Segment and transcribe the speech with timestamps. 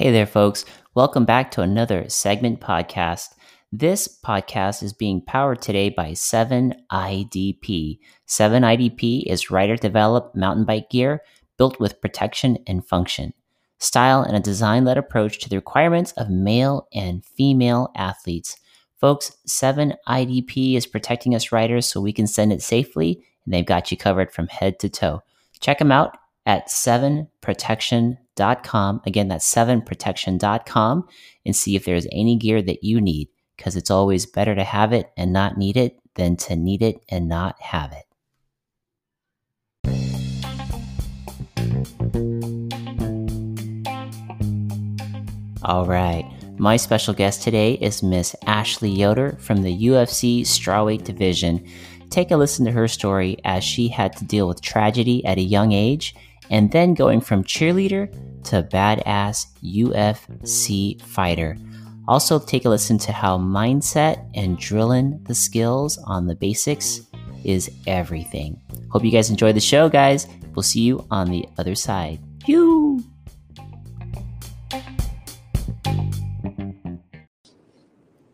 [0.00, 0.64] Hey there, folks.
[0.94, 3.34] Welcome back to another segment podcast.
[3.70, 7.98] This podcast is being powered today by 7IDP.
[8.26, 11.20] 7IDP is rider developed mountain bike gear
[11.58, 13.34] built with protection and function,
[13.78, 18.56] style, and a design led approach to the requirements of male and female athletes.
[19.02, 23.90] Folks, 7IDP is protecting us riders so we can send it safely, and they've got
[23.90, 25.22] you covered from head to toe.
[25.60, 28.16] Check them out at 7protection.com.
[28.36, 31.08] Again, that's 7protection.com
[31.44, 34.92] and see if there's any gear that you need because it's always better to have
[34.92, 38.04] it and not need it than to need it and not have it.
[45.62, 46.24] All right.
[46.58, 51.64] My special guest today is Miss Ashley Yoder from the UFC Strawweight Division.
[52.08, 55.42] Take a listen to her story as she had to deal with tragedy at a
[55.42, 56.14] young age
[56.50, 58.12] and then going from cheerleader
[58.44, 61.56] to badass UFC fighter.
[62.08, 67.02] Also, take a listen to how mindset and drilling the skills on the basics
[67.44, 68.60] is everything.
[68.90, 70.26] Hope you guys enjoy the show, guys.
[70.54, 72.18] We'll see you on the other side.
[72.46, 73.04] You.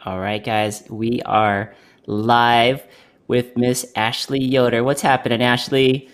[0.04, 1.74] All right, guys, we are
[2.06, 2.86] live
[3.28, 4.84] with Miss Ashley Yoder.
[4.84, 6.08] What's happening, Ashley?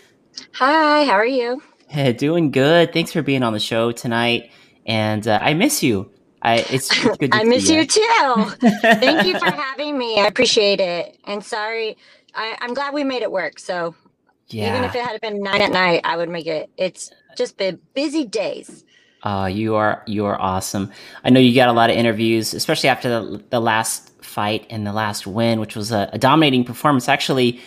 [0.55, 1.63] Hi, how are you?
[1.93, 2.95] Hey, doing good.
[2.95, 4.51] Thanks for being on the show tonight.
[4.87, 6.11] And uh, I miss you.
[6.41, 7.35] I it's, it's good.
[7.35, 8.45] I miss you, you too.
[8.81, 10.19] Thank you for having me.
[10.19, 11.19] I appreciate it.
[11.25, 11.99] And sorry,
[12.35, 13.59] I, I'm glad we made it work.
[13.59, 13.95] So
[14.49, 14.71] yeah.
[14.71, 16.71] even if it had been nine at night, I would make it.
[16.79, 18.87] It's just been busy days.
[19.23, 20.91] Uh, you are you are awesome.
[21.25, 24.87] I know you got a lot of interviews, especially after the, the last fight and
[24.87, 27.07] the last win, which was a, a dominating performance.
[27.07, 27.61] Actually,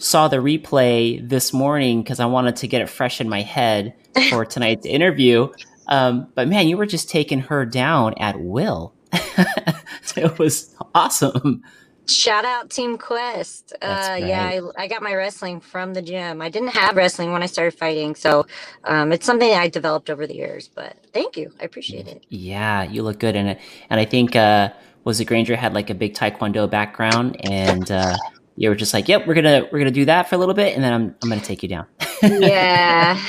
[0.00, 3.94] saw the replay this morning because I wanted to get it fresh in my head
[4.30, 5.48] for tonight's interview.
[5.88, 8.94] Um, but man, you were just taking her down at will.
[9.12, 11.62] it was awesome.
[12.06, 13.72] Shout out Team Quest.
[13.82, 14.26] Uh, right.
[14.26, 16.42] Yeah, I, I, got my wrestling from the gym.
[16.42, 18.46] I didn't have wrestling when I started fighting, so
[18.84, 20.68] um, it's something I developed over the years.
[20.68, 22.24] But thank you, I appreciate it.
[22.28, 23.60] Yeah, you look good in it,
[23.90, 24.70] and I think uh,
[25.04, 28.16] was it Granger had like a big Taekwondo background, and uh,
[28.56, 30.74] you were just like, "Yep, we're gonna we're gonna do that for a little bit,
[30.74, 31.86] and then I'm I'm gonna take you down."
[32.22, 33.20] yeah,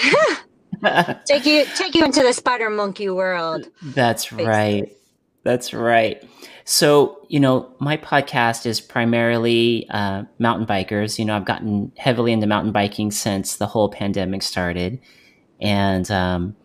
[1.25, 3.67] take you take you into the spider monkey world.
[3.81, 4.45] That's basically.
[4.45, 4.97] right.
[5.43, 6.23] That's right.
[6.65, 11.17] So you know, my podcast is primarily uh, mountain bikers.
[11.17, 14.99] You know, I've gotten heavily into mountain biking since the whole pandemic started,
[15.59, 16.55] and um,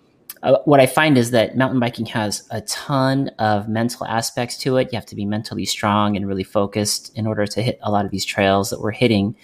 [0.43, 4.77] uh, what I find is that mountain biking has a ton of mental aspects to
[4.77, 4.93] it.
[4.93, 8.05] You have to be mentally strong and really focused in order to hit a lot
[8.05, 9.35] of these trails that we're hitting.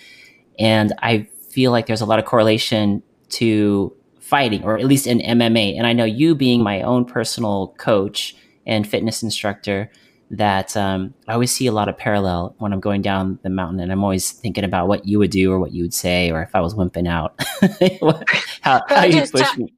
[0.58, 5.18] And I feel like there's a lot of correlation to fighting, or at least in
[5.18, 5.76] MMA.
[5.76, 8.36] And I know you being my own personal coach
[8.66, 9.90] and fitness instructor,
[10.32, 13.80] that um, I always see a lot of parallel when I'm going down the mountain,
[13.80, 16.42] and I'm always thinking about what you would do or what you would say, or
[16.42, 17.34] if I was wimping out.
[18.62, 19.74] how, how you push ta- me?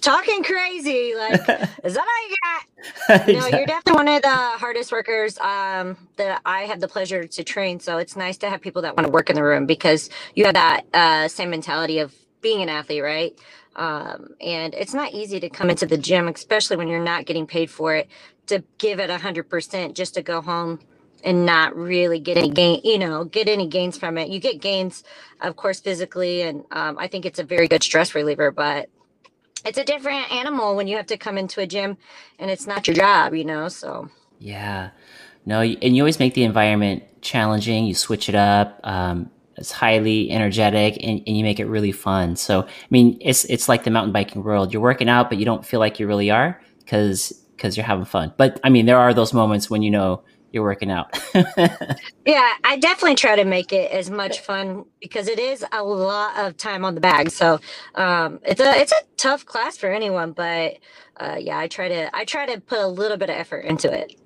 [0.00, 1.40] Talking crazy, like
[1.84, 3.20] is that all you got?
[3.20, 3.34] exactly.
[3.34, 7.44] No, you're definitely one of the hardest workers um, that I have the pleasure to
[7.44, 7.78] train.
[7.78, 10.46] So it's nice to have people that want to work in the room because you
[10.46, 13.38] have that uh, same mentality of being an athlete, right?
[13.74, 17.46] Um, and it's not easy to come into the gym, especially when you're not getting
[17.46, 18.08] paid for it,
[18.46, 20.80] to give it a hundred percent just to go home
[21.24, 24.28] and not really get any gain, you know, get any gains from it.
[24.28, 25.04] You get gains,
[25.40, 28.50] of course, physically, and um, I think it's a very good stress reliever.
[28.50, 28.88] But
[29.64, 31.96] it's a different animal when you have to come into a gym
[32.38, 33.68] and it's not your job, you know.
[33.68, 34.90] So yeah,
[35.46, 37.86] no, and you always make the environment challenging.
[37.86, 38.80] You switch it up.
[38.82, 42.36] Um, it's highly energetic and, and you make it really fun.
[42.36, 44.72] So, I mean, it's it's like the mountain biking world.
[44.72, 48.04] You're working out, but you don't feel like you really are because because you're having
[48.04, 48.32] fun.
[48.36, 51.16] But I mean, there are those moments when you know you're working out.
[52.26, 56.36] yeah, I definitely try to make it as much fun because it is a lot
[56.36, 57.30] of time on the bag.
[57.30, 57.60] So
[57.94, 60.78] um, it's a it's a tough class for anyone, but
[61.18, 63.90] uh, yeah, I try to I try to put a little bit of effort into
[63.92, 64.16] it.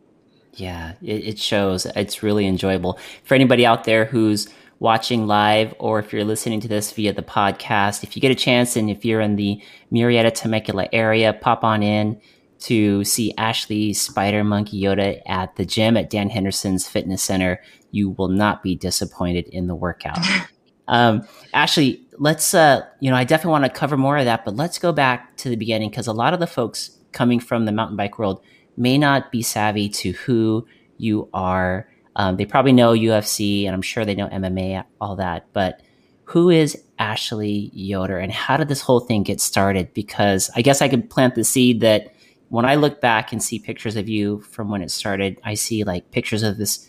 [0.55, 1.85] Yeah, it, it shows.
[1.85, 4.49] It's really enjoyable for anybody out there who's
[4.79, 8.35] watching live or if you're listening to this via the podcast, if you get a
[8.35, 9.63] chance and if you're in the
[9.93, 12.19] Murrieta Temecula area, pop on in
[12.61, 17.61] to see Ashley Spider Monkey Yoda at the gym at Dan Henderson's Fitness Center.
[17.91, 20.19] You will not be disappointed in the workout.
[20.89, 24.57] um, Ashley, let's, uh, you know, I definitely want to cover more of that, but
[24.57, 27.73] let's go back to the beginning because a lot of the folks coming from the
[27.73, 28.43] mountain bike world
[28.77, 30.67] may not be savvy to who
[30.99, 35.47] you are um, they probably know UFC, and I'm sure they know MMA, all that.
[35.53, 35.83] But
[36.25, 39.93] who is Ashley Yoder, and how did this whole thing get started?
[39.93, 42.15] Because I guess I could plant the seed that
[42.49, 45.85] when I look back and see pictures of you from when it started, I see
[45.85, 46.89] like pictures of this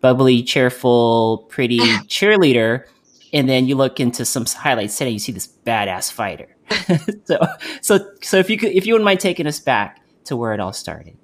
[0.00, 2.84] bubbly, cheerful, pretty cheerleader,
[3.32, 6.56] and then you look into some highlights today, you see this badass fighter.
[7.24, 7.38] so,
[7.80, 10.60] so, so if you could, if you wouldn't mind taking us back to where it
[10.60, 11.16] all started.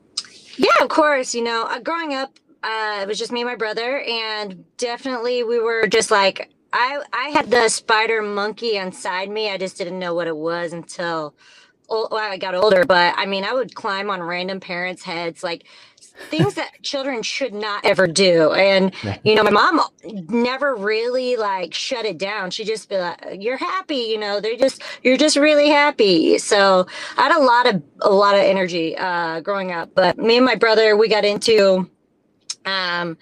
[0.56, 1.34] Yeah, of course.
[1.34, 5.43] You know, uh, growing up, uh, it was just me and my brother, and definitely
[5.43, 9.50] we were just like I I had the spider monkey inside me.
[9.50, 11.34] I just didn't know what it was until
[11.88, 12.84] well, I got older.
[12.86, 15.64] But I mean, I would climb on random parents' heads, like
[16.30, 18.52] things that children should not ever do.
[18.52, 18.94] And
[19.24, 22.50] you know, my mom never really like shut it down.
[22.50, 24.40] She just be like, "You're happy," you know.
[24.40, 26.38] They're just you're just really happy.
[26.38, 26.86] So
[27.18, 29.90] I had a lot of a lot of energy uh, growing up.
[29.94, 31.90] But me and my brother, we got into,
[32.66, 33.18] um,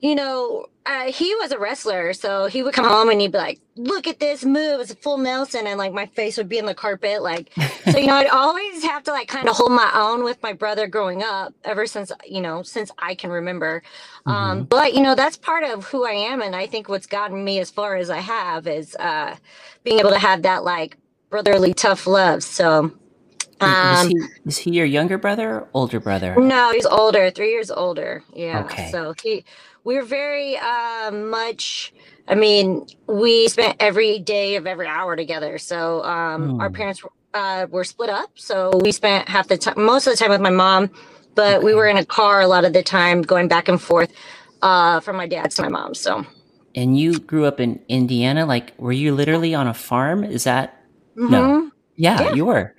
[0.00, 3.38] you know, uh, he was a wrestler, so he would come home and he'd be
[3.38, 4.80] like, "Look at this move!
[4.80, 7.50] It's a full Nelson," and like my face would be in the carpet, like.
[7.90, 10.52] so you know, I'd always have to like kind of hold my own with my
[10.52, 13.82] brother growing up, ever since you know, since I can remember.
[14.26, 14.50] Um, mm-hmm.
[14.50, 17.42] Um, but you know, that's part of who I am, and I think what's gotten
[17.42, 19.36] me as far as I have is uh,
[19.84, 20.98] being able to have that like
[21.30, 22.42] brotherly tough love.
[22.42, 22.92] So.
[23.64, 26.34] Um, is, he, is he your younger brother or older brother?
[26.36, 28.22] No, he's older, three years older.
[28.34, 28.64] Yeah.
[28.64, 28.90] Okay.
[28.90, 29.44] So he
[29.84, 31.92] we are very uh, much
[32.26, 36.74] i mean we spent every day of every hour together so um, our hmm.
[36.74, 37.02] parents
[37.34, 40.40] uh, were split up so we spent half the time most of the time with
[40.40, 40.90] my mom
[41.34, 41.64] but okay.
[41.64, 44.12] we were in a car a lot of the time going back and forth
[44.62, 46.24] uh, from my dad to my mom so
[46.74, 50.82] and you grew up in indiana like were you literally on a farm is that
[51.16, 51.30] mm-hmm.
[51.30, 52.74] no yeah, yeah, you were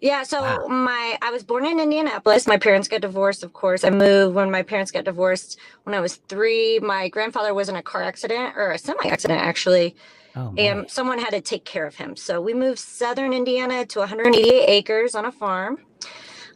[0.00, 0.66] yeah, so wow.
[0.68, 2.46] my I was born in Indianapolis.
[2.46, 3.84] My parents got divorced, of course.
[3.84, 6.80] I moved when my parents got divorced when I was 3.
[6.80, 9.96] My grandfather was in a car accident or a semi accident actually.
[10.34, 12.14] Oh, and someone had to take care of him.
[12.14, 15.78] So we moved southern Indiana to 188 acres on a farm.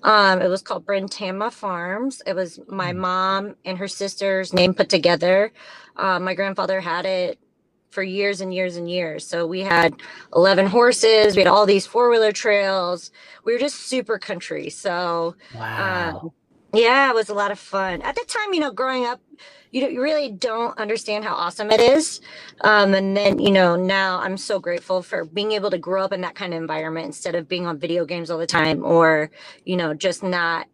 [0.02, 2.22] Um, it was called Brentama Farms.
[2.26, 2.98] It was my hmm.
[2.98, 5.52] mom and her sister's name put together.
[5.96, 7.38] Uh, my grandfather had it
[7.90, 9.26] for years and years and years.
[9.26, 9.94] So we had
[10.34, 13.10] 11 horses, we had all these four wheeler trails.
[13.44, 14.70] We were just super country.
[14.70, 16.20] So, wow.
[16.22, 16.31] Um,
[16.72, 18.00] yeah, it was a lot of fun.
[18.02, 19.20] At the time, you know, growing up,
[19.72, 22.20] you, you really don't understand how awesome it is.
[22.60, 26.12] Um, and then, you know, now I'm so grateful for being able to grow up
[26.12, 29.31] in that kind of environment instead of being on video games all the time or,
[29.64, 30.66] you know, just not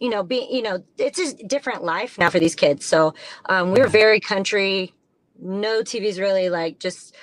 [0.00, 2.84] you know, being, you know, it's a different life now for these kids.
[2.84, 3.14] So
[3.46, 4.92] um, we're very country
[5.40, 7.14] no TVs really, like just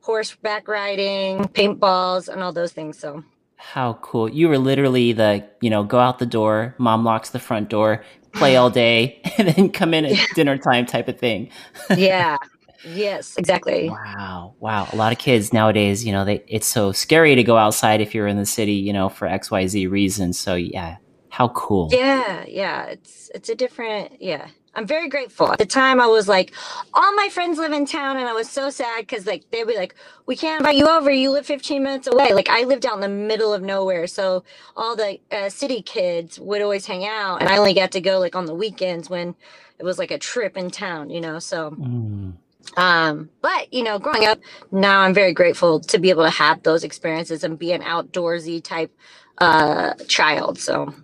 [0.00, 2.98] horseback riding, paintballs, and all those things.
[2.98, 3.24] So
[3.56, 4.28] how cool.
[4.28, 8.04] You were literally the, you know, go out the door, mom locks the front door,
[8.32, 10.24] play all day, and then come in at yeah.
[10.34, 11.50] dinner time type of thing.
[11.96, 12.38] yeah.
[12.84, 13.90] Yes, exactly.
[13.90, 14.54] Wow.
[14.60, 14.88] Wow.
[14.92, 18.14] A lot of kids nowadays, you know, they it's so scary to go outside if
[18.14, 20.38] you're in the city, you know, for XYZ reasons.
[20.38, 20.96] So yeah.
[21.30, 21.88] How cool.
[21.92, 22.84] Yeah, yeah.
[22.86, 24.48] It's it's a different yeah.
[24.78, 25.50] I'm very grateful.
[25.50, 26.54] At the time, I was like,
[26.94, 29.76] all my friends live in town, and I was so sad because like they'd be
[29.76, 29.96] like,
[30.26, 31.10] we can't invite you over.
[31.10, 32.32] You live 15 minutes away.
[32.32, 34.44] Like I lived out in the middle of nowhere, so
[34.76, 38.20] all the uh, city kids would always hang out, and I only got to go
[38.20, 39.34] like on the weekends when
[39.80, 41.40] it was like a trip in town, you know.
[41.40, 41.72] So.
[41.72, 42.34] Mm.
[42.76, 44.38] Um, but you know, growing up
[44.70, 48.62] now, I'm very grateful to be able to have those experiences and be an outdoorsy
[48.62, 48.92] type
[49.38, 50.58] uh child.
[50.58, 50.94] So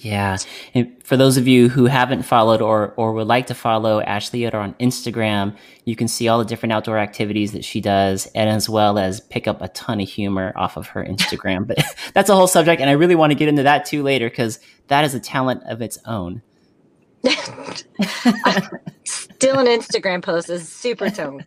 [0.00, 0.36] yeah.
[0.74, 4.40] And for those of you who haven't followed or, or would like to follow Ashley
[4.40, 8.48] Yoder on Instagram, you can see all the different outdoor activities that she does and
[8.48, 11.66] as well as pick up a ton of humor off of her Instagram.
[11.66, 11.78] but
[12.14, 12.80] that's a whole subject.
[12.80, 15.64] And I really want to get into that too later because that is a talent
[15.66, 16.42] of its own.
[19.04, 21.46] Still an Instagram post is super talented.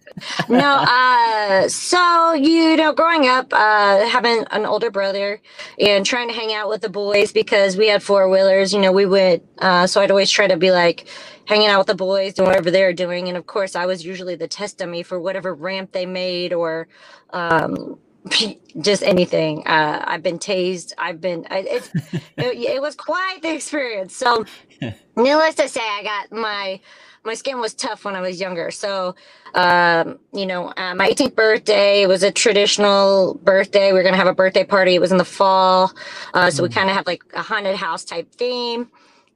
[0.49, 5.41] No, uh, so you know, growing up, uh, having an older brother
[5.79, 8.73] and trying to hang out with the boys because we had four wheelers.
[8.73, 9.41] You know, we would.
[9.59, 11.07] Uh, so I'd always try to be like
[11.45, 14.05] hanging out with the boys, doing whatever they were doing, and of course, I was
[14.05, 16.87] usually the test dummy for whatever ramp they made or.
[17.31, 17.97] Um,
[18.81, 19.63] just anything.
[19.65, 20.93] Uh, I've been tased.
[20.97, 21.45] I've been.
[21.49, 21.89] It's.
[22.13, 24.15] it, it was quite the experience.
[24.15, 24.45] So,
[25.23, 26.79] needless to say, I got my
[27.23, 28.71] my skin was tough when I was younger.
[28.71, 29.15] So,
[29.53, 33.93] um, you know, uh, my 18th birthday was a traditional birthday.
[33.93, 34.95] We are gonna have a birthday party.
[34.95, 35.93] It was in the fall,
[36.33, 38.89] uh, so we kind of have like a haunted house type theme.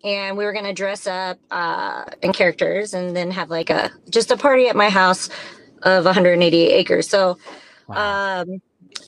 [0.03, 4.31] And we were gonna dress up uh, in characters and then have like a just
[4.31, 5.29] a party at my house
[5.83, 7.07] of 180 acres.
[7.09, 7.37] So,
[7.87, 8.41] wow.
[8.41, 8.61] um,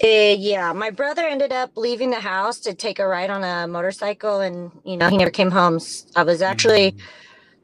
[0.04, 3.68] uh, yeah, my brother ended up leaving the house to take a ride on a
[3.68, 5.80] motorcycle, and you know he never came home.
[6.16, 7.02] I was actually mm.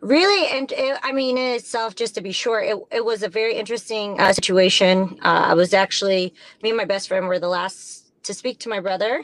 [0.02, 3.30] really, and it, I mean in itself, just to be sure, it it was a
[3.30, 5.20] very interesting uh, situation.
[5.22, 8.70] Uh, I was actually me and my best friend were the last to speak to
[8.70, 9.24] my brother,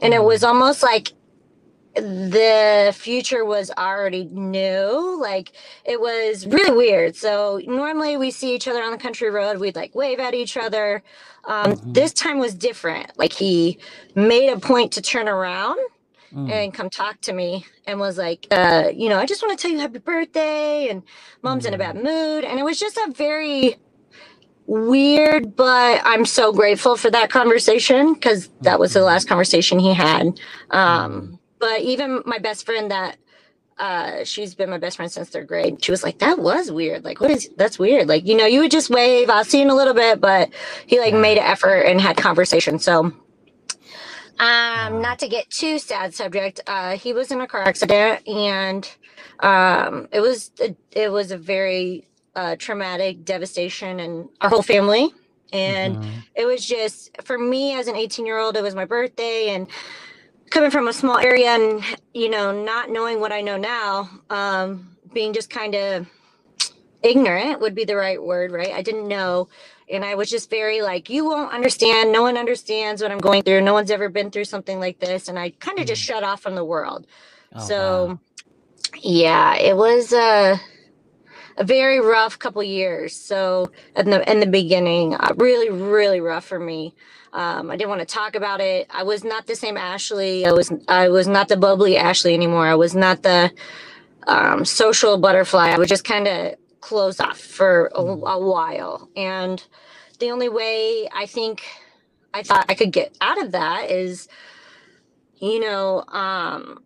[0.00, 0.48] and it was mm.
[0.48, 1.12] almost like
[1.94, 5.18] the future was already new.
[5.20, 5.52] Like
[5.84, 7.16] it was really weird.
[7.16, 10.56] So normally we see each other on the country road, we'd like wave at each
[10.56, 11.02] other.
[11.44, 11.92] Um, mm-hmm.
[11.92, 13.18] This time was different.
[13.18, 13.78] Like he
[14.14, 15.78] made a point to turn around
[16.32, 16.50] mm.
[16.50, 19.62] and come talk to me and was like, uh, you know, I just want to
[19.62, 21.02] tell you happy birthday and
[21.42, 21.68] mom's mm.
[21.68, 22.04] in a bad mm.
[22.04, 22.44] mood.
[22.44, 23.76] And it was just a very
[24.66, 29.92] weird, but I'm so grateful for that conversation because that was the last conversation he
[29.92, 30.38] had.
[30.70, 31.38] Um, mm.
[31.60, 33.16] But even my best friend that
[33.78, 35.82] uh, she's been my best friend since third grade.
[35.82, 37.02] She was like, that was weird.
[37.02, 38.08] Like, what is, that's weird.
[38.08, 40.50] Like, you know, you would just wave, I'll see you in a little bit, but
[40.86, 42.78] he like made an effort and had conversation.
[42.78, 43.12] So
[44.40, 46.60] um, not to get too sad subject.
[46.66, 48.90] Uh, he was in a car accident, and
[49.40, 55.10] um, it was a, it was a very uh, traumatic devastation, and our whole family.
[55.52, 56.18] And mm-hmm.
[56.34, 58.56] it was just for me as an 18 year old.
[58.56, 59.66] It was my birthday, and
[60.50, 64.96] coming from a small area, and you know, not knowing what I know now, um,
[65.12, 66.06] being just kind of
[67.02, 68.72] ignorant would be the right word, right?
[68.72, 69.48] I didn't know
[69.90, 72.12] and I was just very like, you won't understand.
[72.12, 73.60] No one understands what I'm going through.
[73.62, 75.28] No one's ever been through something like this.
[75.28, 76.06] And I kind of just mm.
[76.06, 77.06] shut off from the world.
[77.54, 78.18] Oh, so, wow.
[79.02, 80.60] yeah, it was a,
[81.56, 83.14] a very rough couple years.
[83.14, 86.94] So, in the in the beginning, uh, really, really rough for me.
[87.32, 88.88] Um, I didn't want to talk about it.
[88.90, 90.46] I was not the same Ashley.
[90.46, 92.66] I was I was not the bubbly Ashley anymore.
[92.66, 93.52] I was not the
[94.26, 95.70] um, social butterfly.
[95.70, 98.30] I was just kind of closed off for a, mm.
[98.30, 99.08] a while.
[99.16, 99.62] And
[100.18, 101.62] the only way I think
[102.34, 104.28] I thought I could get out of that is,
[105.38, 106.82] you know, um,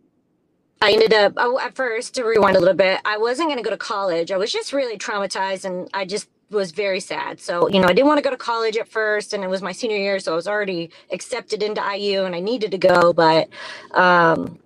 [0.81, 2.99] I ended up oh, at first to rewind a little bit.
[3.05, 4.31] I wasn't going to go to college.
[4.31, 7.39] I was just really traumatized, and I just was very sad.
[7.39, 9.61] So you know, I didn't want to go to college at first, and it was
[9.61, 13.13] my senior year, so I was already accepted into IU, and I needed to go,
[13.13, 13.49] but
[13.91, 14.59] um,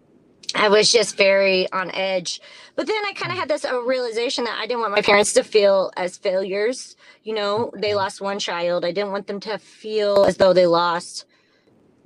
[0.55, 2.41] I was just very on edge.
[2.75, 5.33] But then I kind of had this uh, realization that I didn't want my parents
[5.33, 6.95] to feel as failures.
[7.23, 8.83] You know, they lost one child.
[8.85, 11.25] I didn't want them to feel as though they lost,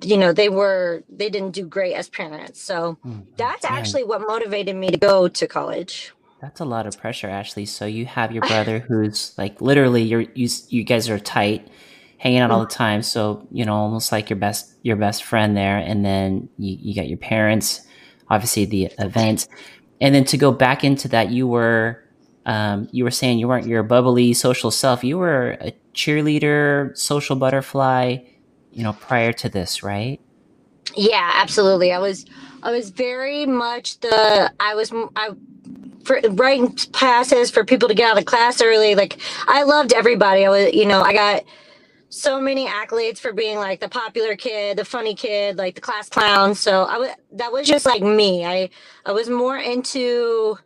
[0.02, 2.62] you know, they were, they didn't do great as parents.
[2.62, 6.14] So mm, that's actually what motivated me to go to college.
[6.44, 7.66] That's a lot of pressure, Ashley.
[7.66, 11.70] So you have your brother who's like literally you're, you, you guys are tight
[12.18, 13.02] hanging out all the time.
[13.02, 15.78] So, you know, almost like your best, your best friend there.
[15.78, 17.88] And then you, you got your parents
[18.30, 19.48] obviously the event.
[20.02, 22.04] And then to go back into that, you were
[22.46, 25.02] um, you were saying you weren't your bubbly social self.
[25.02, 28.18] You were a cheerleader, social butterfly,
[28.74, 30.20] you know, prior to this, right?
[30.96, 31.94] Yeah, absolutely.
[31.94, 32.26] I was
[32.62, 35.30] I was very much the I was I
[36.04, 38.96] for writing passes for people to get out of class early.
[38.96, 40.46] Like I loved everybody.
[40.46, 41.44] I was, you know, I got
[42.10, 46.10] so many accolades for being like the popular kid, the funny kid, like the class
[46.10, 46.54] clown.
[46.54, 48.46] So I was that was just like me.
[48.46, 48.70] I
[49.06, 50.58] I was more into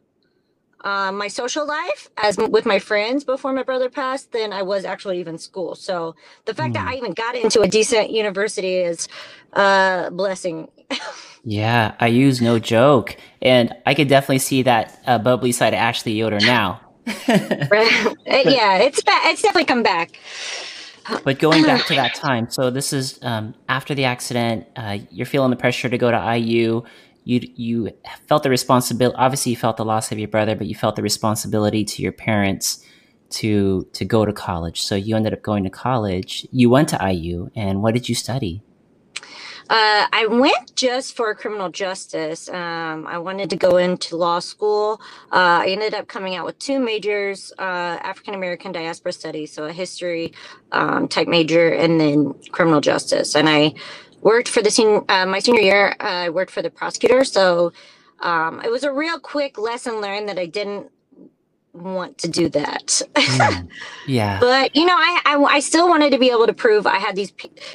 [0.81, 4.85] um, my social life as with my friends before my brother passed than I was
[4.85, 5.75] actually even school.
[5.75, 6.15] So
[6.45, 6.73] the fact mm.
[6.75, 6.89] that hmm.
[6.89, 9.07] I even got into a decent university is
[9.53, 10.67] a blessing.
[11.49, 15.77] yeah, I use no joke, and I could definitely see that uh, bubbly side of
[15.77, 16.81] Ashley Yoder now.
[17.05, 20.19] yeah, it's it's definitely come back.
[21.23, 24.67] But going back to that time, so this is um, after the accident.
[24.75, 26.83] Uh, you're feeling the pressure to go to IU.
[27.23, 27.91] You you
[28.27, 29.15] felt the responsibility.
[29.17, 32.11] Obviously, you felt the loss of your brother, but you felt the responsibility to your
[32.11, 32.85] parents
[33.29, 34.81] to to go to college.
[34.81, 36.45] So you ended up going to college.
[36.51, 38.63] You went to IU, and what did you study?
[39.69, 42.49] Uh, I went just for criminal justice.
[42.49, 45.01] Um, I wanted to go into law school.
[45.31, 47.63] Uh, I ended up coming out with two majors uh,
[48.03, 50.33] African American diaspora studies, so a history
[50.71, 53.35] um, type major, and then criminal justice.
[53.35, 53.73] And I
[54.21, 54.69] worked for the
[55.09, 57.25] uh, my senior year, I worked for the prosecutor.
[57.25, 57.73] So
[58.21, 60.91] um, it was a real quick lesson learned that I didn't
[61.81, 63.01] want to do that.
[63.15, 63.67] Mm,
[64.07, 64.39] yeah.
[64.41, 67.15] but you know, I, I, I still wanted to be able to prove I had
[67.15, 67.33] these.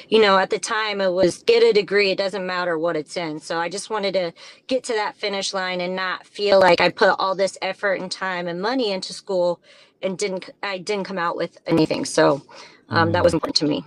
[0.08, 2.10] You know, at the time it was get a degree.
[2.10, 3.40] It doesn't matter what it's in.
[3.40, 4.32] So I just wanted to
[4.66, 8.10] get to that finish line and not feel like I put all this effort and
[8.10, 9.60] time and money into school
[10.02, 12.04] and didn't I didn't come out with anything.
[12.04, 12.42] So
[12.88, 13.12] um, mm.
[13.12, 13.84] that was important to me.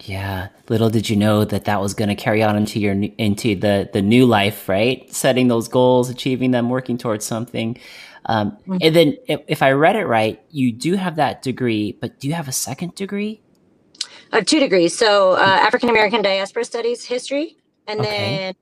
[0.00, 3.54] Yeah, little did you know that that was going to carry on into your into
[3.54, 5.10] the the new life, right?
[5.12, 7.78] Setting those goals, achieving them, working towards something.
[8.26, 8.76] Um, mm-hmm.
[8.80, 12.28] And then, if, if, I read it right, you do have that degree, but do
[12.28, 13.42] you have a second degree?
[14.32, 14.96] I have two degrees.
[14.96, 18.10] So, uh, African American Diaspora Studies History, and okay.
[18.10, 18.54] then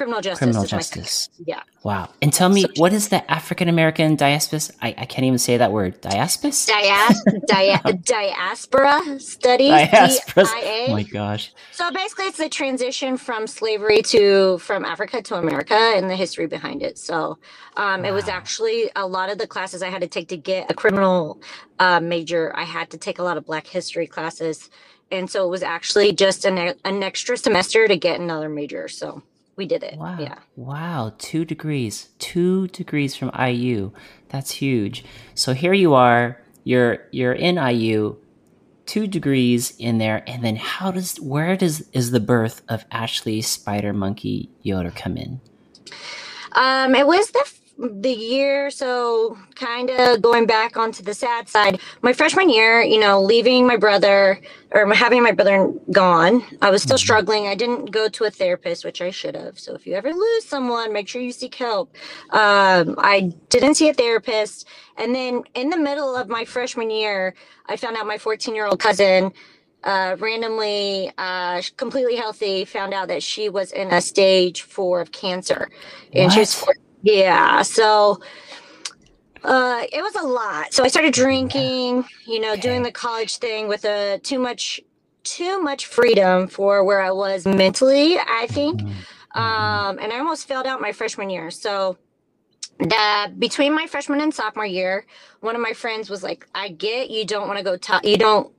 [0.00, 0.38] criminal justice.
[0.38, 1.28] Criminal justice.
[1.44, 1.60] yeah.
[1.82, 2.08] Wow.
[2.22, 4.60] And tell me, so, what is the African American diaspora?
[4.80, 6.00] I, I can't even say that word.
[6.00, 6.52] Diaspora?
[6.52, 9.68] Dias- dia- diaspora studies.
[9.68, 10.46] Diaspora.
[10.48, 11.52] Oh my gosh.
[11.72, 16.46] So basically, it's the transition from slavery to from Africa to America and the history
[16.46, 16.96] behind it.
[16.96, 17.38] So
[17.76, 18.08] um, wow.
[18.08, 20.74] it was actually a lot of the classes I had to take to get a
[20.74, 21.42] criminal
[21.78, 22.56] uh, major.
[22.56, 24.70] I had to take a lot of Black history classes
[25.12, 29.20] and so it was actually just an, an extra semester to get another major so
[29.60, 29.98] we did it.
[29.98, 30.16] Wow.
[30.18, 30.38] Yeah.
[30.56, 31.12] Wow.
[31.18, 32.08] Two degrees.
[32.18, 33.92] Two degrees from iu
[34.30, 35.04] that's huge.
[35.34, 36.40] So here you are.
[36.64, 38.16] You're you're in iu
[38.86, 40.24] two degrees in there.
[40.26, 45.18] And then how does where does is the birth of ashley spider monkey yoder come
[45.18, 45.42] in?
[46.52, 47.44] Um it was the
[47.80, 53.00] the year, so kind of going back onto the sad side, my freshman year, you
[53.00, 54.38] know, leaving my brother
[54.72, 57.02] or having my brother gone, I was still mm-hmm.
[57.02, 57.46] struggling.
[57.46, 59.58] I didn't go to a therapist, which I should have.
[59.58, 61.96] So if you ever lose someone, make sure you seek help.
[62.30, 64.68] Um, I didn't see a therapist.
[64.98, 67.34] And then in the middle of my freshman year,
[67.66, 69.32] I found out my 14 year old cousin
[69.84, 75.12] uh, randomly, uh, completely healthy, found out that she was in a stage four of
[75.12, 75.70] cancer.
[76.12, 76.32] And what?
[76.32, 76.66] she was
[77.02, 77.62] yeah.
[77.62, 78.20] So
[79.42, 80.72] uh, it was a lot.
[80.72, 84.80] So I started drinking, you know, doing the college thing with a too much
[85.22, 88.80] too much freedom for where I was mentally, I think.
[88.80, 88.88] Mm-hmm.
[88.88, 89.38] mm-hmm.
[89.38, 91.52] Um, and I almost failed out my freshman year.
[91.52, 91.96] So
[92.80, 95.06] the between my freshman and sophomore year,
[95.40, 98.16] one of my friends was like, I get you don't want to go talk you
[98.16, 98.52] don't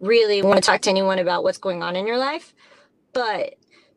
[0.00, 2.54] really want to talk to anyone about what's going on in your life,
[3.12, 3.54] but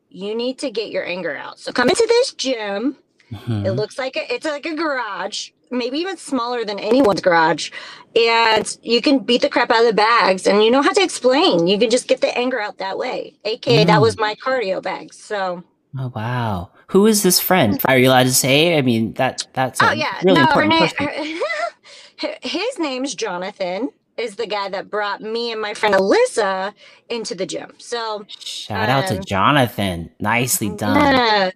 [0.09, 1.59] you need to get your anger out.
[1.59, 2.97] So come into this gym
[3.31, 3.65] Mm-hmm.
[3.65, 7.71] It looks like a, it's like a garage, maybe even smaller than anyone's garage.
[8.15, 11.03] And you can beat the crap out of the bags and you know how to
[11.03, 11.67] explain.
[11.67, 13.35] You can just get the anger out that way.
[13.45, 13.87] AKA, mm.
[13.87, 15.17] that was my cardio bags.
[15.17, 15.63] So.
[15.97, 16.71] Oh, wow.
[16.87, 17.79] Who is this friend?
[17.85, 18.77] Are you allowed to say?
[18.77, 20.19] I mean, that that's oh, yeah.
[20.23, 20.99] really no, important.
[20.99, 21.41] Name,
[22.41, 26.73] his name's Jonathan is the guy that brought me and my friend Alyssa
[27.09, 27.71] into the gym.
[27.77, 30.11] So shout um, out to um, Jonathan.
[30.19, 30.95] Nicely done.
[30.95, 31.51] Yeah.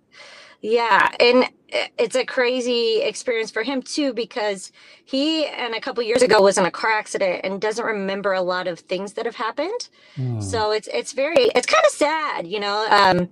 [0.61, 1.11] Yeah.
[1.19, 1.49] And
[1.97, 4.71] it's a crazy experience for him too because
[5.05, 8.41] he and a couple years ago was in a car accident and doesn't remember a
[8.41, 9.89] lot of things that have happened.
[10.17, 10.41] Mm.
[10.43, 13.29] so it's it's very it's kind of sad you know um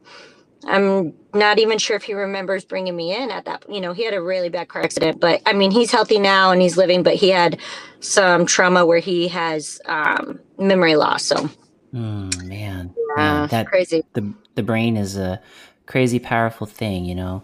[0.65, 4.04] i'm not even sure if he remembers bringing me in at that you know he
[4.04, 7.04] had a really bad car accident but i mean he's healthy now and he's living
[7.04, 7.60] but he had
[7.99, 11.49] some trauma where he has um memory loss so.
[11.93, 12.95] Mm, man.
[13.17, 14.04] Yeah, that crazy.
[14.13, 15.41] the the brain is a
[15.86, 17.43] crazy powerful thing you know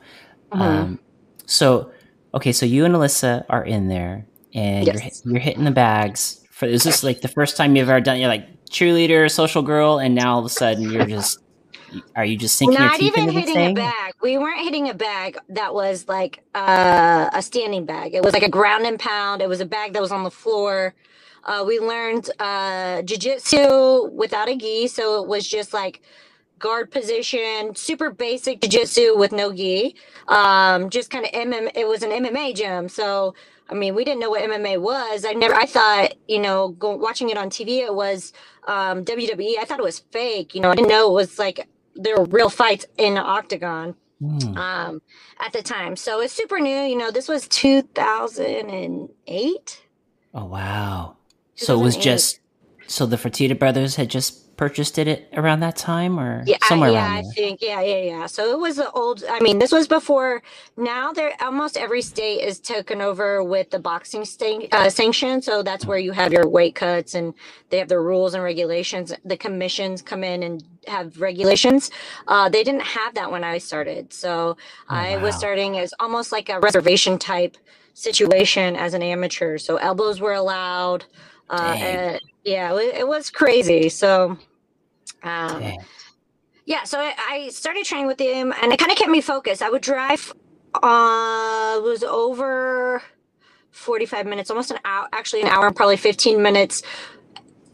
[0.52, 0.62] Mm-hmm.
[0.62, 1.00] Um,
[1.46, 1.92] so,
[2.34, 5.22] okay, so you and Alyssa are in there, and yes.
[5.24, 6.46] you're you're hitting the bags.
[6.52, 8.20] For is this like the first time you've ever done?
[8.20, 11.40] You're like cheerleader, social girl, and now all of a sudden you're just.
[12.18, 13.78] Are you just sinking Not your teeth even into hitting thing?
[13.78, 14.14] a bag.
[14.22, 18.14] We weren't hitting a bag that was like uh, a standing bag.
[18.14, 19.42] It was like a ground and pound.
[19.42, 20.96] It was a bag that was on the floor.
[21.46, 26.02] Uh, we learned uh, jujitsu without a gi, so it was just like
[26.60, 29.96] guard position, super basic jiu-jitsu with no gi.
[30.28, 31.72] Um, just kind of MM.
[31.76, 33.34] It was an MMA gym, so
[33.70, 35.26] I mean, we didn't know what MMA was.
[35.26, 35.54] I never.
[35.54, 38.32] I thought, you know, go, watching it on TV, it was
[38.68, 39.58] um, WWE.
[39.60, 40.56] I thought it was fake.
[40.56, 43.96] You know, I didn't know it was like there were real fights in the octagon
[44.22, 44.58] mm.
[44.58, 45.02] um,
[45.40, 45.96] at the time.
[45.96, 46.82] So it's super new.
[46.82, 49.82] You know, this was 2008.
[50.34, 51.18] Oh wow!
[51.56, 52.40] So it was just
[52.88, 57.06] so the Fertitta brothers had just purchased it around that time or yeah, somewhere yeah,
[57.06, 57.32] around there?
[57.32, 58.26] I think yeah, yeah, yeah.
[58.26, 59.24] So it was the old.
[59.30, 60.42] I mean, this was before.
[60.76, 65.42] Now there, almost every state is taken over with the boxing state uh, sanction.
[65.42, 67.34] So that's where you have your weight cuts and
[67.70, 69.14] they have their rules and regulations.
[69.24, 71.92] The commissions come in and have regulations.
[72.28, 74.12] Uh, they didn't have that when I started.
[74.12, 74.58] So oh,
[74.90, 75.24] I wow.
[75.24, 77.58] was starting as almost like a reservation type
[77.94, 79.58] situation as an amateur.
[79.58, 81.06] So elbows were allowed.
[81.50, 83.90] Uh, and, yeah, it, was crazy.
[83.90, 84.38] So,
[85.24, 85.78] um,
[86.66, 89.62] yeah, so I, I, started training with him, and it kind of kept me focused.
[89.62, 90.34] I would drive.
[90.76, 93.02] Uh, was over
[93.72, 95.08] forty-five minutes, almost an hour.
[95.14, 96.84] Actually, an hour and probably fifteen minutes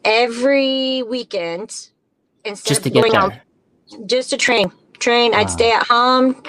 [0.05, 1.89] every weekend
[2.45, 3.33] instead just to of going out
[4.05, 4.71] just to train.
[4.99, 5.31] Train.
[5.31, 5.39] Wow.
[5.39, 6.41] I'd stay at home,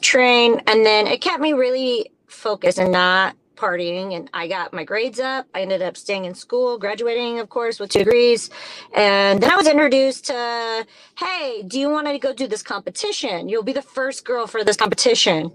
[0.00, 4.82] train, and then it kept me really focused and not partying and I got my
[4.82, 5.46] grades up.
[5.54, 8.50] I ended up staying in school, graduating, of course, with two degrees.
[8.94, 10.86] And then I was introduced to,
[11.18, 13.48] hey, do you want to go do this competition?
[13.48, 15.52] You'll be the first girl for this competition.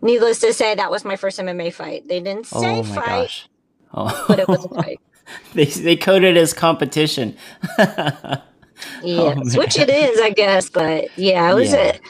[0.00, 2.08] Needless to say, that was my first MMA fight.
[2.08, 3.48] They didn't oh say oh fight, gosh.
[3.94, 4.24] Oh.
[4.26, 5.00] but it was a fight.
[5.54, 7.36] they, they coded as competition.
[7.78, 8.40] yes,
[9.04, 10.70] oh, which it is, I guess.
[10.70, 11.92] But yeah, it was yeah.
[11.92, 12.00] a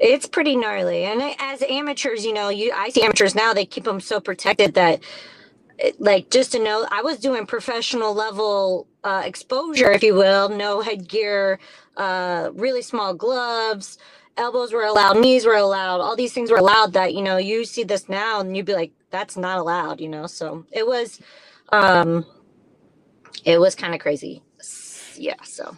[0.00, 1.04] It's pretty gnarly.
[1.04, 4.74] And as amateurs, you know, you I see amateurs now, they keep them so protected
[4.74, 5.00] that
[5.98, 10.80] like just to know I was doing professional level uh, exposure, if you will, no
[10.80, 11.60] headgear,
[11.96, 13.98] uh, really small gloves,
[14.36, 17.64] elbows were allowed, knees were allowed, all these things were allowed that, you know, you
[17.64, 20.26] see this now and you'd be like, that's not allowed, you know?
[20.26, 21.20] So it was,
[21.70, 22.26] um,
[23.44, 24.42] it was kind of crazy.
[25.16, 25.36] Yeah.
[25.44, 25.76] So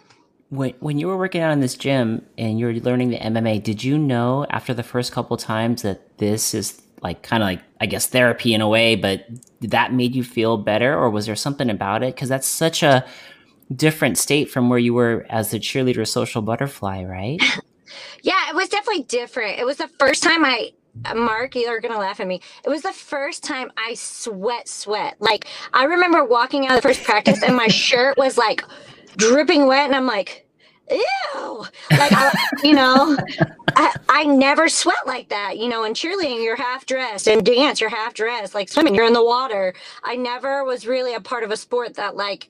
[0.51, 3.63] when, when you were working out in this gym and you were learning the MMA,
[3.63, 7.61] did you know after the first couple times that this is like kind of like
[7.79, 9.25] I guess therapy in a way, but
[9.61, 12.15] that made you feel better, or was there something about it?
[12.15, 13.05] Because that's such a
[13.73, 17.41] different state from where you were as the cheerleader social butterfly, right?
[18.21, 19.57] yeah, it was definitely different.
[19.57, 20.73] It was the first time I
[21.15, 22.41] Mark, you're gonna laugh at me.
[22.65, 25.15] It was the first time I sweat, sweat.
[25.21, 28.65] Like I remember walking out of the first practice and my shirt was like
[29.17, 30.47] dripping wet, and I'm like,
[30.89, 31.65] ew.
[31.91, 32.31] Like I,
[32.63, 33.17] you know,
[33.75, 35.57] I, I never sweat like that.
[35.57, 38.55] You know, in cheerleading, you're half dressed, and dance, you're half dressed.
[38.55, 39.73] Like swimming, you're in the water.
[40.03, 42.49] I never was really a part of a sport that like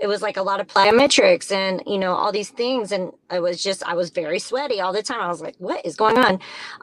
[0.00, 3.40] it was like a lot of plyometrics and you know all these things and i
[3.40, 6.18] was just i was very sweaty all the time i was like what is going
[6.18, 6.34] on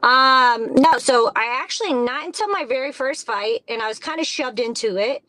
[0.03, 4.19] um no so i actually not until my very first fight and i was kind
[4.19, 5.23] of shoved into it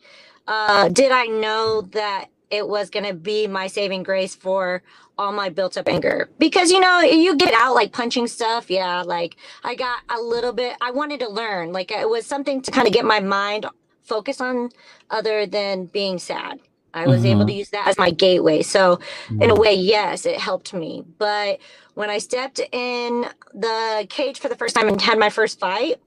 [0.47, 4.81] uh did i know that it was going to be my saving grace for
[5.17, 9.01] all my built up anger because you know you get out like punching stuff yeah
[9.01, 12.71] like i got a little bit i wanted to learn like it was something to
[12.71, 13.65] kind of get my mind
[14.03, 14.69] focused on
[15.09, 16.59] other than being sad
[16.93, 17.31] i was mm-hmm.
[17.31, 19.41] able to use that as my gateway so mm-hmm.
[19.41, 19.61] in a mm-hmm.
[19.61, 21.59] way yes it helped me but
[21.95, 25.97] when i stepped in the cage for the first time and had my first fight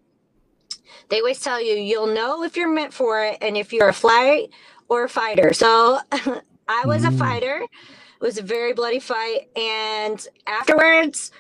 [1.11, 3.93] they always tell you you'll know if you're meant for it and if you're a
[3.93, 4.49] flight
[4.93, 5.99] or a fighter so
[6.69, 7.15] i was mm-hmm.
[7.15, 7.67] a fighter
[8.23, 9.49] it was a very bloody fight.
[9.57, 11.33] And afterwards,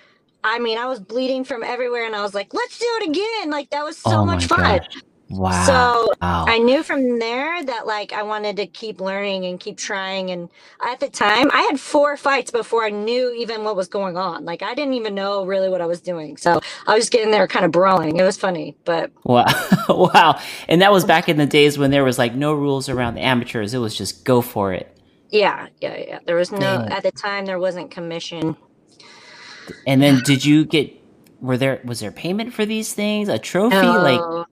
[0.42, 3.50] I mean, I was bleeding from everywhere and I was like, let's do it again.
[3.50, 4.58] Like, that was so oh much fun.
[4.58, 4.88] God.
[5.32, 5.64] Wow.
[5.64, 6.44] So wow.
[6.46, 10.30] I knew from there that like I wanted to keep learning and keep trying.
[10.30, 10.50] And
[10.86, 14.44] at the time, I had four fights before I knew even what was going on.
[14.44, 16.36] Like I didn't even know really what I was doing.
[16.36, 18.18] So I was getting there kind of brawling.
[18.18, 19.46] It was funny, but wow,
[19.88, 20.38] wow.
[20.68, 23.22] And that was back in the days when there was like no rules around the
[23.22, 23.72] amateurs.
[23.72, 24.94] It was just go for it.
[25.30, 26.18] Yeah, yeah, yeah.
[26.26, 26.92] There was no Dang.
[26.92, 28.54] at the time there wasn't commission.
[29.86, 30.92] And then did you get
[31.40, 33.30] were there was there payment for these things?
[33.30, 34.02] A trophy no.
[34.02, 34.46] like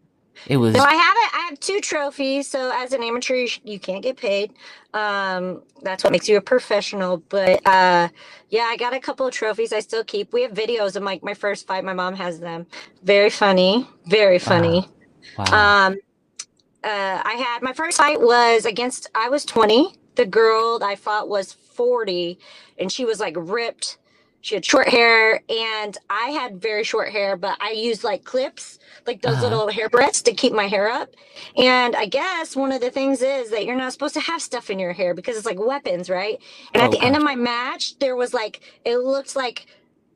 [0.46, 1.34] it was No, I have it.
[1.34, 2.48] I have two trophies.
[2.48, 4.52] So as an amateur you, you can't get paid.
[4.94, 8.08] Um that's what makes you a professional, but uh
[8.48, 10.32] yeah, I got a couple of trophies I still keep.
[10.32, 11.84] We have videos of like my first fight.
[11.84, 12.66] My mom has them.
[13.02, 14.88] Very funny, very funny.
[15.38, 15.44] Wow.
[15.50, 15.86] wow.
[15.86, 15.98] Um
[16.82, 21.28] uh, I had my first fight was against I was 20 the girl I fought
[21.28, 22.38] was 40
[22.78, 23.98] and she was like ripped.
[24.42, 28.78] She had short hair and I had very short hair, but I used like clips,
[29.06, 29.48] like those uh-huh.
[29.48, 31.10] little hair braids to keep my hair up.
[31.56, 34.70] And I guess one of the things is that you're not supposed to have stuff
[34.70, 36.38] in your hair because it's like weapons, right?
[36.72, 39.66] And oh, at the end of my match, there was like, it looked like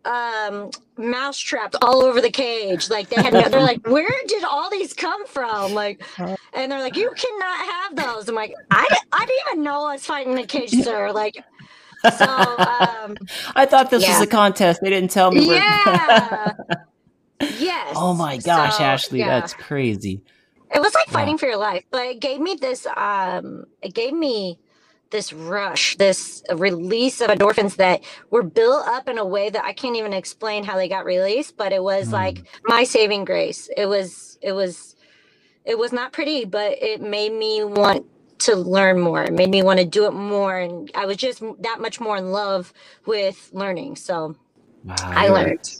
[0.05, 2.91] um mouse traps all over the cage.
[2.91, 5.73] Like they had they're like where did all these come from?
[5.73, 8.29] Like and they're like you cannot have those.
[8.29, 11.11] I'm like i, I didn't even know i was fighting a cage sir.
[11.13, 11.43] Like
[12.17, 13.17] so um
[13.57, 14.19] i thought this yeah.
[14.19, 16.53] was a contest they didn't tell me yeah
[17.59, 19.41] yes oh my gosh so, ashley yeah.
[19.41, 20.23] that's crazy
[20.75, 21.39] it was like fighting wow.
[21.39, 24.59] for your life but it gave me this um it gave me
[25.15, 29.73] this rush, this release of endorphins that were built up in a way that I
[29.73, 32.13] can't even explain how they got released, but it was mm.
[32.13, 33.71] like my saving grace.
[33.77, 34.97] It was, it was,
[35.65, 38.07] it was not pretty, but it made me want
[38.41, 39.25] to learn more.
[39.25, 40.59] It made me want to do it more.
[40.59, 42.73] And I was just that much more in love
[43.07, 43.97] with learning.
[43.97, 44.37] So
[44.85, 45.77] wow, I learned.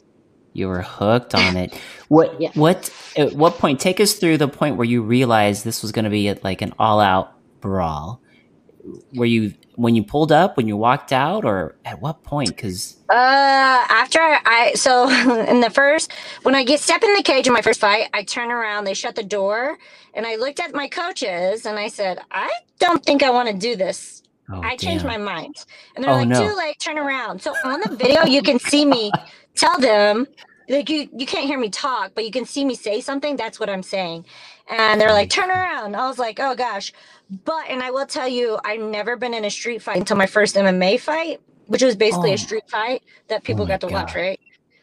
[0.53, 1.81] You were hooked on it.
[2.09, 2.51] What, yeah.
[2.55, 6.05] what, at what point, take us through the point where you realized this was going
[6.05, 8.21] to be like an all out brawl
[9.15, 12.97] were you when you pulled up when you walked out or at what point because
[13.09, 15.09] uh after i so
[15.49, 16.13] in the first
[16.43, 18.95] when i get step in the cage in my first fight i turn around they
[18.95, 19.79] shut the door
[20.15, 23.55] and i looked at my coaches and i said i don't think i want to
[23.55, 24.23] do this
[24.53, 24.79] oh, i damn.
[24.79, 26.49] changed my mind and they're oh, like no.
[26.49, 29.11] too late turn around so on the video you can see me
[29.55, 30.27] tell them
[30.69, 33.61] like you you can't hear me talk but you can see me say something that's
[33.61, 34.25] what i'm saying
[34.71, 36.93] and they're like turn around i was like oh gosh
[37.45, 40.27] but and I will tell you, I've never been in a street fight until my
[40.27, 42.35] first MMA fight, which was basically oh.
[42.35, 43.95] a street fight that people oh got to God.
[43.95, 44.41] watch, right?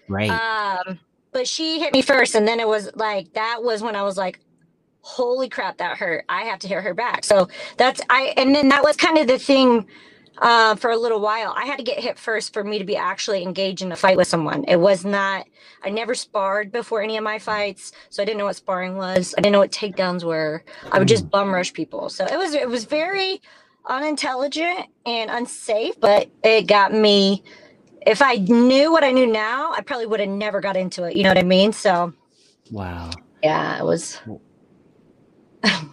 [0.07, 0.29] Right.
[0.29, 0.99] Um,
[1.31, 4.17] but she hit me first, and then it was like that was when I was
[4.17, 4.39] like,
[5.01, 6.25] holy crap, that hurt.
[6.29, 7.23] I have to hit her back.
[7.23, 9.85] So that's I and then that was kind of the thing
[10.41, 11.53] uh, for a little while.
[11.55, 14.17] I had to get hit first for me to be actually engaged in a fight
[14.17, 14.63] with someone.
[14.67, 15.45] It was not,
[15.83, 17.91] I never sparred before any of my fights.
[18.09, 19.35] So I didn't know what sparring was.
[19.37, 20.63] I didn't know what takedowns were.
[20.91, 21.31] I would just mm.
[21.31, 22.09] bum rush people.
[22.09, 23.41] So it was, it was very
[23.85, 27.43] unintelligent and unsafe, but it got me.
[28.05, 31.15] If I knew what I knew now, I probably would have never got into it.
[31.15, 31.71] You know what I mean?
[31.71, 32.13] So,
[32.71, 33.11] wow.
[33.43, 34.19] Yeah, it was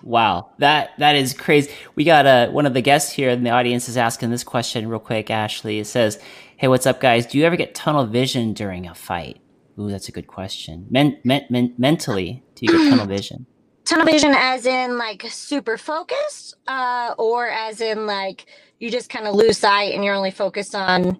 [0.02, 1.70] wow, that that is crazy.
[1.94, 4.88] We got uh, one of the guests here in the audience is asking this question
[4.88, 5.30] real quick.
[5.30, 6.18] Ashley it says,
[6.56, 7.26] "Hey, what's up, guys?
[7.26, 9.40] Do you ever get tunnel vision during a fight?"
[9.78, 10.86] Ooh, that's a good question.
[10.90, 13.46] Men, men, men mentally, do you get tunnel vision?
[13.84, 18.46] Tunnel vision, as in like super focused, uh, or as in like
[18.80, 21.18] you just kind of lose sight and you're only focused on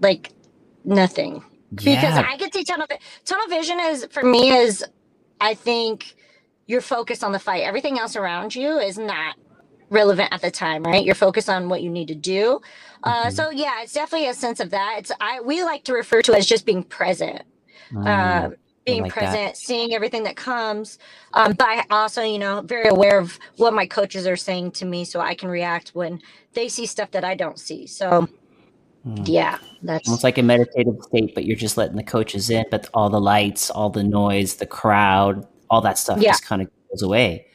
[0.00, 0.32] like
[0.84, 1.44] nothing.
[1.80, 1.96] Yeah.
[1.96, 2.86] Because I can see tunnel
[3.24, 4.84] tunnel vision is for me is
[5.40, 6.16] I think
[6.66, 7.62] you're focused on the fight.
[7.62, 9.36] Everything else around you is not
[9.90, 11.04] relevant at the time, right?
[11.04, 12.60] You're focused on what you need to do.
[13.04, 13.30] Uh, mm-hmm.
[13.30, 14.96] So yeah, it's definitely a sense of that.
[14.98, 17.42] It's I we like to refer to as just being present.
[17.92, 18.50] Mm, uh,
[18.84, 19.56] being like present, that.
[19.56, 20.98] seeing everything that comes.
[21.34, 24.84] Um, but I also, you know, very aware of what my coaches are saying to
[24.84, 26.20] me so I can react when
[26.54, 27.86] they see stuff that I don't see.
[27.86, 28.28] So
[29.06, 29.28] mm.
[29.28, 32.88] yeah, that's almost like a meditative state, but you're just letting the coaches in, but
[32.94, 36.30] all the lights, all the noise, the crowd, all that stuff yeah.
[36.30, 37.46] just kind of goes away.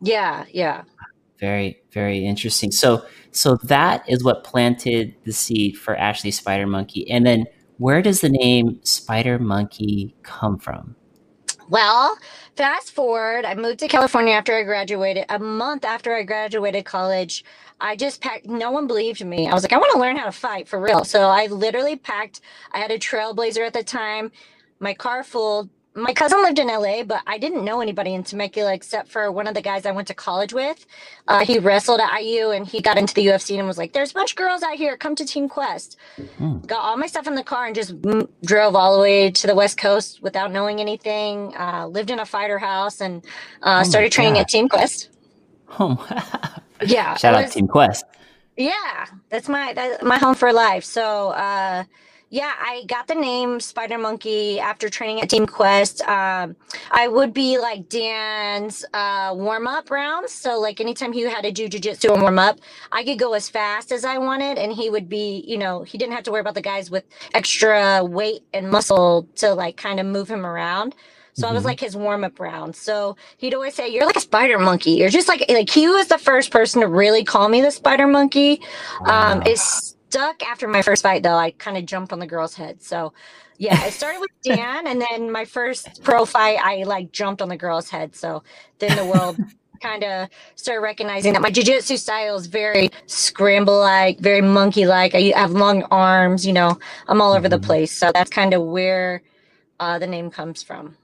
[0.00, 0.84] Yeah, yeah.
[1.38, 2.72] Very, very interesting.
[2.72, 7.10] So, so that is what planted the seed for Ashley Spider Monkey.
[7.10, 7.44] And then,
[7.78, 10.96] where does the name Spider Monkey come from?
[11.68, 12.16] Well,
[12.56, 15.26] fast forward, I moved to California after I graduated.
[15.28, 17.44] A month after I graduated college,
[17.80, 18.46] I just packed.
[18.46, 19.48] No one believed me.
[19.48, 21.04] I was like, I want to learn how to fight for real.
[21.04, 22.40] So I literally packed.
[22.72, 24.30] I had a Trailblazer at the time,
[24.78, 28.74] my car full, my cousin lived in LA, but I didn't know anybody in Temecula
[28.74, 30.84] except for one of the guys I went to college with.
[31.26, 34.10] Uh, he wrestled at IU and he got into the UFC and was like, "There's
[34.10, 34.96] a bunch of girls out here.
[34.98, 35.96] Come to Team Quest."
[36.38, 36.66] Mm.
[36.66, 39.46] Got all my stuff in the car and just m- drove all the way to
[39.46, 41.54] the West Coast without knowing anything.
[41.56, 43.24] Uh, lived in a fighter house and
[43.62, 45.10] uh, oh started training at Team Quest.
[45.80, 45.98] Oh,
[46.86, 47.16] yeah!
[47.16, 48.04] Shout out was, Team Quest.
[48.56, 50.84] Yeah, that's my that's my home for life.
[50.84, 51.82] So uh,
[52.28, 56.02] yeah, I got the name Spider Monkey after training at Team Quest.
[56.02, 56.56] Um,
[56.90, 60.32] I would be like Dan's uh, warm up rounds.
[60.32, 62.58] So, like, anytime he had to do jujitsu and warm up,
[62.90, 64.58] I could go as fast as I wanted.
[64.58, 67.04] And he would be, you know, he didn't have to worry about the guys with
[67.32, 70.96] extra weight and muscle to like kind of move him around.
[71.34, 71.46] So.
[71.46, 71.66] I was mm-hmm.
[71.66, 72.74] like his warm up round.
[72.74, 74.92] So he'd always say, "You're like a spider monkey.
[74.92, 78.06] You're just like like he was the first person to really call me the spider
[78.06, 78.62] monkey."
[79.00, 79.32] Um, wow.
[79.32, 81.36] Um, it's stuck after my first fight though.
[81.36, 82.82] I kind of jumped on the girl's head.
[82.82, 83.12] So
[83.58, 87.48] yeah, I started with Dan and then my first pro fight, I like jumped on
[87.48, 88.14] the girl's head.
[88.14, 88.42] So
[88.78, 89.38] then the world
[89.82, 95.14] kind of started recognizing that my jiu-jitsu style is very scramble like, very monkey like.
[95.14, 97.60] I have long arms, you know, I'm all over mm-hmm.
[97.60, 97.92] the place.
[97.92, 99.22] So that's kind of where
[99.80, 100.96] uh, the name comes from.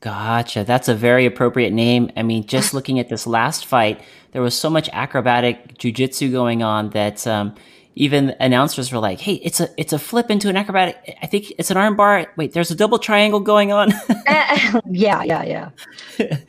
[0.00, 0.62] Gotcha.
[0.64, 2.10] That's a very appropriate name.
[2.16, 4.00] I mean, just looking at this last fight,
[4.32, 7.54] there was so much acrobatic jujitsu going on that um,
[7.96, 11.16] even announcers were like, "Hey, it's a it's a flip into an acrobatic.
[11.22, 12.26] I think it's an armbar.
[12.36, 15.70] Wait, there's a double triangle going on." uh, yeah, yeah, yeah.
[16.18, 16.46] it,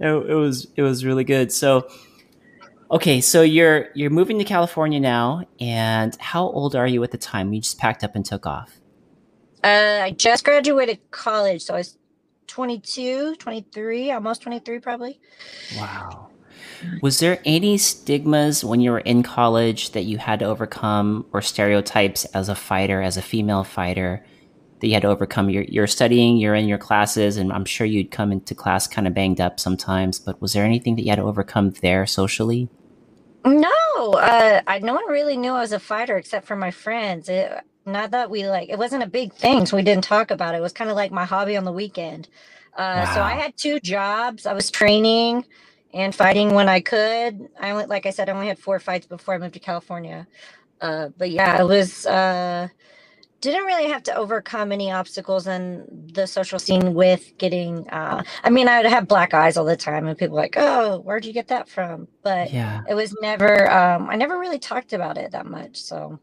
[0.00, 1.50] it was it was really good.
[1.50, 1.88] So,
[2.90, 7.18] okay, so you're you're moving to California now, and how old are you at the
[7.18, 7.52] time?
[7.54, 8.78] You just packed up and took off.
[9.64, 11.96] Uh, I just graduated college, so I was
[12.48, 15.20] 22, 23, almost 23 probably.
[15.76, 16.31] Wow.
[17.00, 21.42] Was there any stigmas when you were in college that you had to overcome, or
[21.42, 24.24] stereotypes as a fighter, as a female fighter,
[24.80, 25.50] that you had to overcome?
[25.50, 29.06] You're, you're studying, you're in your classes, and I'm sure you'd come into class kind
[29.06, 30.18] of banged up sometimes.
[30.18, 32.68] But was there anything that you had to overcome there socially?
[33.44, 37.28] No, uh, I, no one really knew I was a fighter except for my friends.
[37.28, 37.52] It,
[37.84, 40.58] not that we like it wasn't a big thing, so we didn't talk about it.
[40.58, 42.28] It was kind of like my hobby on the weekend.
[42.76, 43.14] Uh, wow.
[43.14, 44.46] So I had two jobs.
[44.46, 45.44] I was training
[45.92, 47.48] and fighting when I could.
[47.60, 50.26] I only, like I said, I only had four fights before I moved to California.
[50.80, 52.68] Uh, but yeah, it was uh,
[53.40, 57.88] didn't really have to overcome any obstacles in the social scene with getting.
[57.90, 61.00] Uh, I mean, I would have black eyes all the time, and people like, "Oh,
[61.00, 63.70] where'd you get that from?" But yeah, it was never.
[63.70, 65.76] Um, I never really talked about it that much.
[65.76, 66.18] So,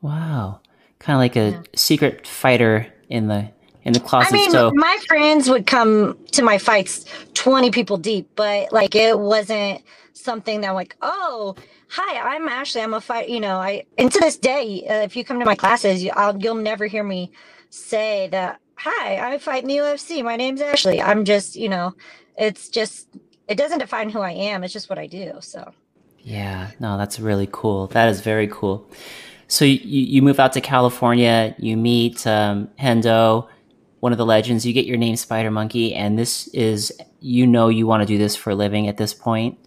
[0.00, 0.60] wow,
[0.98, 1.62] kind of like a yeah.
[1.74, 3.50] secret fighter in the
[3.84, 4.32] in the closet.
[4.32, 8.94] I mean, so my friends would come to my fights 20 people deep, but like
[8.94, 11.54] it wasn't something that I'm like, oh,
[11.88, 12.80] hi, I'm Ashley.
[12.80, 13.28] I'm a fight.
[13.28, 16.36] You know, I and to this day, uh, if you come to my classes, I'll,
[16.36, 17.30] you'll never hear me
[17.70, 18.60] say that.
[18.76, 20.24] Hi, I fight in the UFC.
[20.24, 21.00] My name's Ashley.
[21.00, 21.94] I'm just, you know,
[22.36, 23.08] it's just
[23.46, 24.64] it doesn't define who I am.
[24.64, 25.34] It's just what I do.
[25.40, 25.72] So.
[26.20, 27.86] Yeah, no, that's really cool.
[27.88, 28.90] That is very cool.
[29.46, 33.46] So you, you move out to California, you meet um, Hendo,
[34.04, 37.68] one of the legends, you get your name Spider Monkey, and this is, you know,
[37.68, 39.58] you want to do this for a living at this point.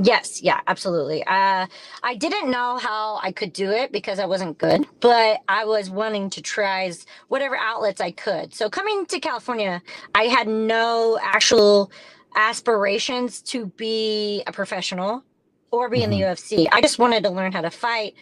[0.00, 1.24] Yes, yeah, absolutely.
[1.24, 1.66] Uh,
[2.04, 5.90] I didn't know how I could do it because I wasn't good, but I was
[5.90, 6.92] wanting to try
[7.26, 8.54] whatever outlets I could.
[8.54, 9.82] So coming to California,
[10.14, 11.90] I had no actual
[12.36, 15.24] aspirations to be a professional
[15.72, 16.04] or be mm-hmm.
[16.04, 16.64] in the mm-hmm.
[16.64, 16.68] UFC.
[16.70, 18.14] I just wanted to learn how to fight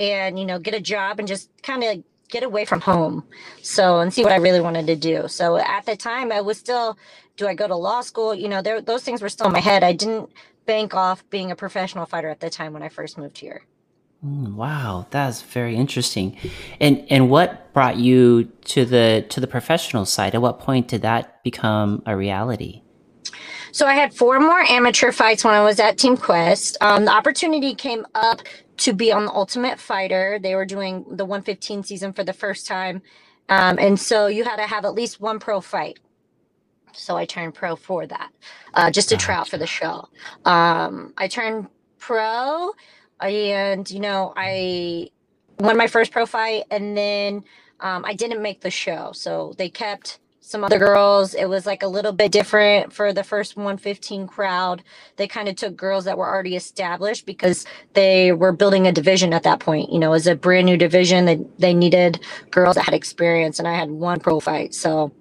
[0.00, 3.24] and, you know, get a job and just kind of get away from home.
[3.62, 5.28] So, and see what I really wanted to do.
[5.28, 6.98] So at the time, I was still,
[7.36, 8.34] do I go to law school?
[8.34, 9.84] You know, there, those things were still in my head.
[9.84, 10.30] I didn't
[10.66, 13.62] bank off being a professional fighter at the time when I first moved here.
[14.24, 16.36] Mm, wow, that's very interesting.
[16.80, 20.34] And and what brought you to the to the professional side?
[20.34, 22.82] At what point did that become a reality?
[23.74, 26.76] So I had four more amateur fights when I was at Team Quest.
[26.80, 28.40] Um, the opportunity came up
[28.76, 30.38] to be on the Ultimate Fighter.
[30.40, 33.02] They were doing the 115 season for the first time,
[33.48, 35.98] um, and so you had to have at least one pro fight.
[36.92, 38.30] So I turned pro for that,
[38.74, 40.08] uh, just to try out for the show.
[40.44, 41.66] Um, I turned
[41.98, 42.70] pro,
[43.18, 45.10] and you know I
[45.58, 47.42] won my first pro fight, and then
[47.80, 49.10] um, I didn't make the show.
[49.14, 51.32] So they kept some other girls.
[51.34, 54.82] It was like a little bit different for the first 115 crowd.
[55.16, 59.32] They kind of took girls that were already established because they were building a division
[59.32, 59.90] at that point.
[59.90, 63.66] You know, as a brand new division, they, they needed girls that had experience, and
[63.66, 64.74] I had one pro fight.
[64.74, 65.14] So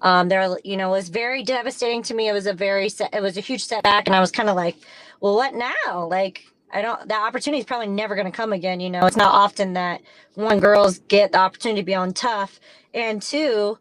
[0.00, 2.28] um, there, you know, it was very devastating to me.
[2.28, 4.76] It was a very, it was a huge setback, and I was kind of like,
[5.20, 6.06] well, what now?
[6.06, 8.80] Like, I don't, that opportunity is probably never going to come again.
[8.80, 10.00] You know, it's not often that
[10.36, 12.58] one girls get the opportunity to be on TUF,
[12.94, 13.78] and two,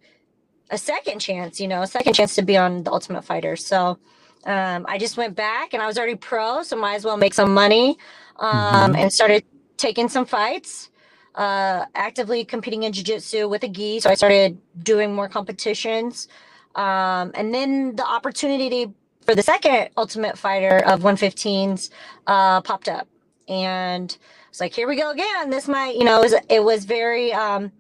[0.70, 3.56] a second chance, you know, a second chance to be on the Ultimate Fighter.
[3.56, 3.98] So
[4.46, 7.34] um, I just went back and I was already pro, so might as well make
[7.34, 7.98] some money
[8.38, 8.96] um, mm-hmm.
[8.96, 9.44] and started
[9.78, 10.90] taking some fights.
[11.36, 16.28] Uh, actively competing in jiu-jitsu with a gi so i started doing more competitions
[16.76, 21.92] um, and then the opportunity for the second ultimate fighter of 115s
[22.28, 23.08] uh, popped up
[23.48, 24.18] and
[24.50, 27.32] it's like here we go again this might you know it was, it was very
[27.32, 27.72] um,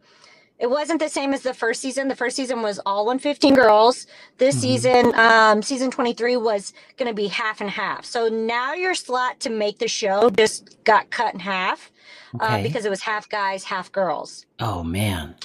[0.60, 2.10] it wasn't the same as the first season.
[2.10, 4.08] The first season was all 115 girls.
[4.38, 4.62] This mm-hmm.
[4.62, 8.04] season, um, season 23 was going to be half and half.
[8.04, 11.92] So now your slot to make the show just got cut in half
[12.40, 12.60] uh, okay.
[12.60, 14.46] uh, because it was half guys, half girls.
[14.60, 15.36] Oh man.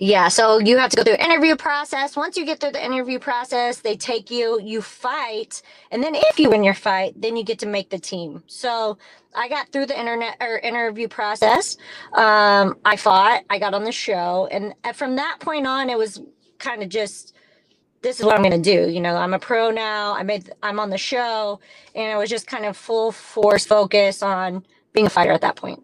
[0.00, 2.16] Yeah, so you have to go through interview process.
[2.16, 6.38] Once you get through the interview process, they take you, you fight, and then if
[6.40, 8.44] you win your fight, then you get to make the team.
[8.46, 8.98] So
[9.34, 11.78] I got through the internet or interview process.
[12.14, 16.22] Um, I fought, I got on the show, and from that point on, it was
[16.60, 17.34] kind of just
[18.02, 18.90] this is what I'm going to do.
[18.92, 20.14] You know, I'm a pro now.
[20.14, 21.60] I made I'm on the show,
[21.96, 25.56] and I was just kind of full force focus on being a fighter at that
[25.56, 25.82] point.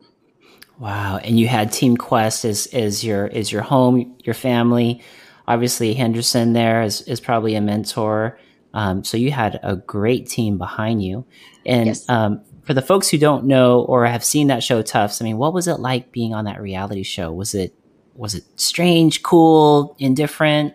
[0.78, 1.18] Wow.
[1.18, 5.02] And you had Team Quest as, as your as your home, your family.
[5.48, 8.38] Obviously Henderson there is, is probably a mentor.
[8.74, 11.24] Um, so you had a great team behind you.
[11.64, 12.08] And yes.
[12.10, 15.38] um, for the folks who don't know or have seen that show Tufs, I mean,
[15.38, 17.32] what was it like being on that reality show?
[17.32, 17.74] Was it
[18.14, 20.74] was it strange, cool, indifferent?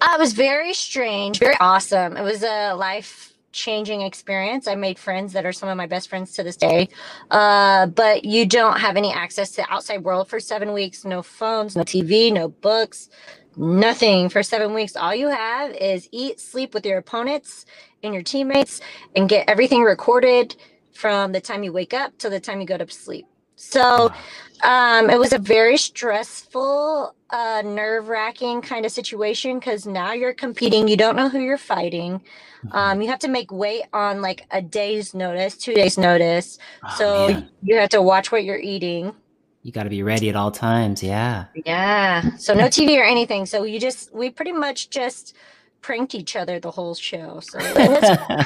[0.00, 2.16] Uh, it was very strange, very awesome.
[2.16, 4.68] It was a life changing experience.
[4.68, 6.88] I made friends that are some of my best friends to this day.
[7.30, 11.04] Uh, but you don't have any access to the outside world for seven weeks.
[11.04, 13.10] No phones, no TV, no books,
[13.56, 14.96] nothing for seven weeks.
[14.96, 17.66] All you have is eat, sleep with your opponents
[18.02, 18.80] and your teammates,
[19.16, 20.56] and get everything recorded
[20.92, 23.26] from the time you wake up to the time you go to sleep.
[23.60, 24.10] So
[24.62, 30.32] um, it was a very stressful, uh, nerve wracking kind of situation because now you're
[30.32, 30.88] competing.
[30.88, 32.20] You don't know who you're fighting.
[32.64, 32.72] Mm-hmm.
[32.72, 36.58] Um, you have to make weight on like a day's notice, two days' notice.
[36.84, 37.50] Oh, so man.
[37.62, 39.14] you have to watch what you're eating.
[39.62, 41.02] You got to be ready at all times.
[41.02, 41.44] Yeah.
[41.66, 42.36] Yeah.
[42.36, 43.44] So no TV or anything.
[43.44, 45.36] So you just, we pretty much just
[45.82, 47.40] pranked each other the whole show.
[47.40, 47.58] So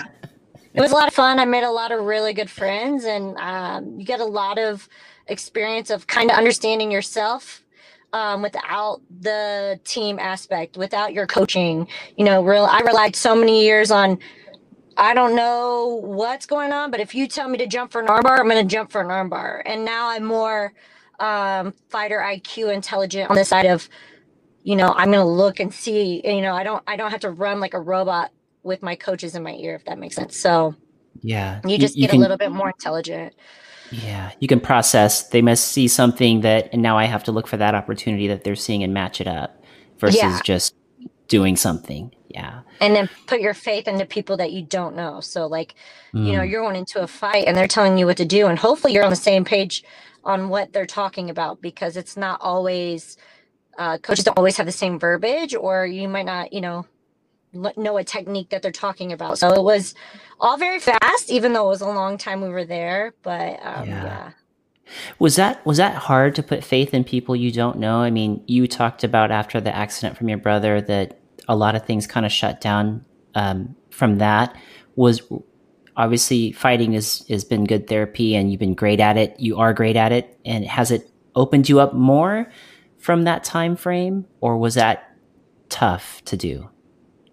[0.75, 1.39] it was, a lot of fun.
[1.39, 4.89] I made a lot of really good friends, and um, you get a lot of
[5.29, 7.65] experience of kind of understanding yourself
[8.13, 11.87] um, without the team aspect, without your coaching.
[12.17, 12.65] You know, real.
[12.65, 14.19] I relied so many years on.
[14.97, 18.07] I don't know what's going on, but if you tell me to jump for an
[18.07, 19.63] armbar, I'm going to jump for an armbar.
[19.67, 20.73] And now I'm more
[21.19, 23.89] um, fighter IQ intelligent on the side of,
[24.63, 26.21] you know, I'm going to look and see.
[26.25, 26.83] You know, I don't.
[26.87, 28.33] I don't have to run like a robot
[28.65, 30.37] with my coaches in my ear, if that makes sense.
[30.37, 30.75] So
[31.21, 33.35] yeah, you just you, you get can, a little bit more intelligent.
[33.91, 35.29] Yeah, you can process.
[35.29, 38.43] They must see something that, and now I have to look for that opportunity that
[38.43, 39.63] they're seeing and match it up,
[39.99, 40.41] versus yeah.
[40.43, 40.75] just
[41.29, 42.15] doing something.
[42.29, 42.61] Yeah.
[42.81, 45.21] And then put your faith into people that you don't know.
[45.21, 45.75] So like,
[46.13, 46.27] mm.
[46.27, 46.51] you know, mm.
[46.51, 49.05] you're going into a fight and they're telling you what to do and hopefully you're
[49.05, 49.85] on the same page
[50.25, 53.17] on what they're talking about because it's not always
[53.79, 56.87] uh, coaches don't always have the same verbiage or you might not, you know,
[57.55, 59.39] know a technique that they're talking about.
[59.39, 59.95] So it was
[60.41, 63.15] all very fast, even though it was a long time we were there.
[63.23, 64.05] But um, yeah.
[64.05, 64.31] yeah.
[65.19, 67.99] Was that was that hard to put faith in people you don't know?
[67.99, 71.85] I mean, you talked about after the accident from your brother that a lot of
[71.87, 74.57] things kind of shut down um, from that.
[74.97, 75.23] Was
[75.97, 79.39] obviously fighting has has been good therapy, and you've been great at it.
[79.39, 82.51] You are great at it, and has it opened you up more
[82.99, 85.17] from that time frame, or was that
[85.69, 86.69] tough to do?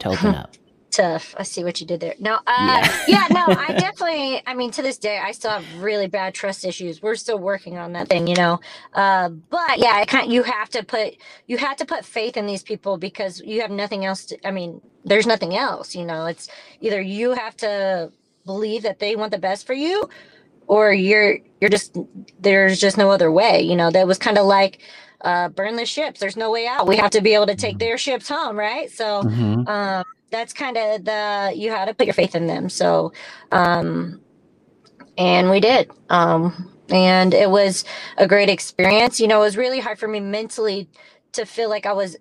[0.02, 0.56] To open up?
[0.91, 1.36] Tough.
[1.38, 2.16] I see what you did there.
[2.20, 2.97] No, uh, yeah.
[3.08, 6.66] yeah, no, I definitely, I mean, to this day, I still have really bad trust
[6.66, 7.02] issues.
[7.02, 8.60] We're still working on that thing, you know?
[8.93, 11.16] Uh, but yeah, I can't, you have to put,
[11.47, 14.52] you have to put faith in these people because you have nothing else to, I
[14.52, 16.49] mean, there's nothing else, you know, it's
[16.82, 18.12] either you have to
[18.45, 20.10] believe that they want the best for you
[20.68, 21.97] or you're, you're just,
[22.39, 24.82] there's just no other way, you know, that was kind of like,
[25.24, 26.19] uh, burn the ships.
[26.19, 26.88] There's no way out.
[26.88, 28.89] We have to be able to take their ships home, right?
[28.91, 29.67] So mm-hmm.
[29.67, 32.69] um, that's kind of the you had to put your faith in them.
[32.69, 33.13] So,
[33.51, 34.22] um,
[35.17, 35.91] and we did.
[36.09, 37.86] Um, and it was
[38.17, 39.19] a great experience.
[39.19, 40.89] You know, it was really hard for me mentally
[41.34, 42.17] to feel like I was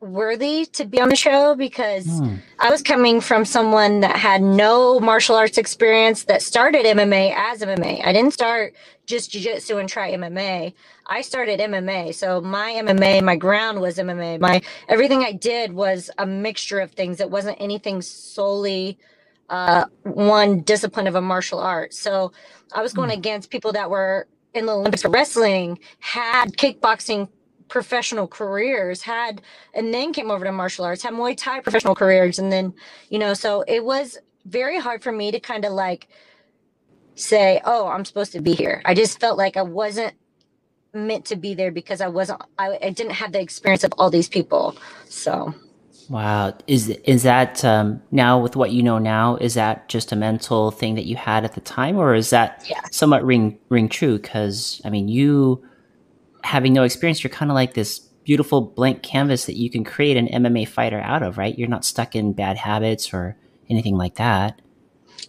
[0.00, 2.36] worthy to be on the show because hmm.
[2.58, 7.60] I was coming from someone that had no martial arts experience that started MMA as
[7.60, 8.04] MMA.
[8.04, 8.74] I didn't start
[9.04, 10.72] just jiu-jitsu and try MMA.
[11.06, 12.14] I started MMA.
[12.14, 14.40] So my MMA, my ground was MMA.
[14.40, 17.20] My everything I did was a mixture of things.
[17.20, 18.98] It wasn't anything solely
[19.50, 21.92] uh, one discipline of a martial art.
[21.92, 22.32] So
[22.72, 23.18] I was going hmm.
[23.18, 27.28] against people that were in the Olympics for wrestling, had kickboxing
[27.70, 29.40] professional careers, had
[29.72, 32.74] and then came over to martial arts, had Muay Thai professional careers, and then
[33.08, 36.08] you know, so it was very hard for me to kind of like
[37.14, 40.14] say, "Oh, I'm supposed to be here." I just felt like I wasn't
[40.92, 42.42] meant to be there because I wasn't.
[42.58, 44.76] I, I didn't have the experience of all these people.
[45.06, 45.54] So.
[46.10, 49.36] Wow, is is that um, now with what you know now?
[49.36, 52.66] Is that just a mental thing that you had at the time, or is that
[52.68, 52.80] yeah.
[52.90, 54.18] somewhat ring ring true?
[54.18, 55.62] Because I mean, you
[56.44, 60.16] having no experience, you're kind of like this beautiful blank canvas that you can create
[60.16, 61.58] an MMA fighter out of, right?
[61.58, 63.36] You're not stuck in bad habits or
[63.68, 64.60] anything like that.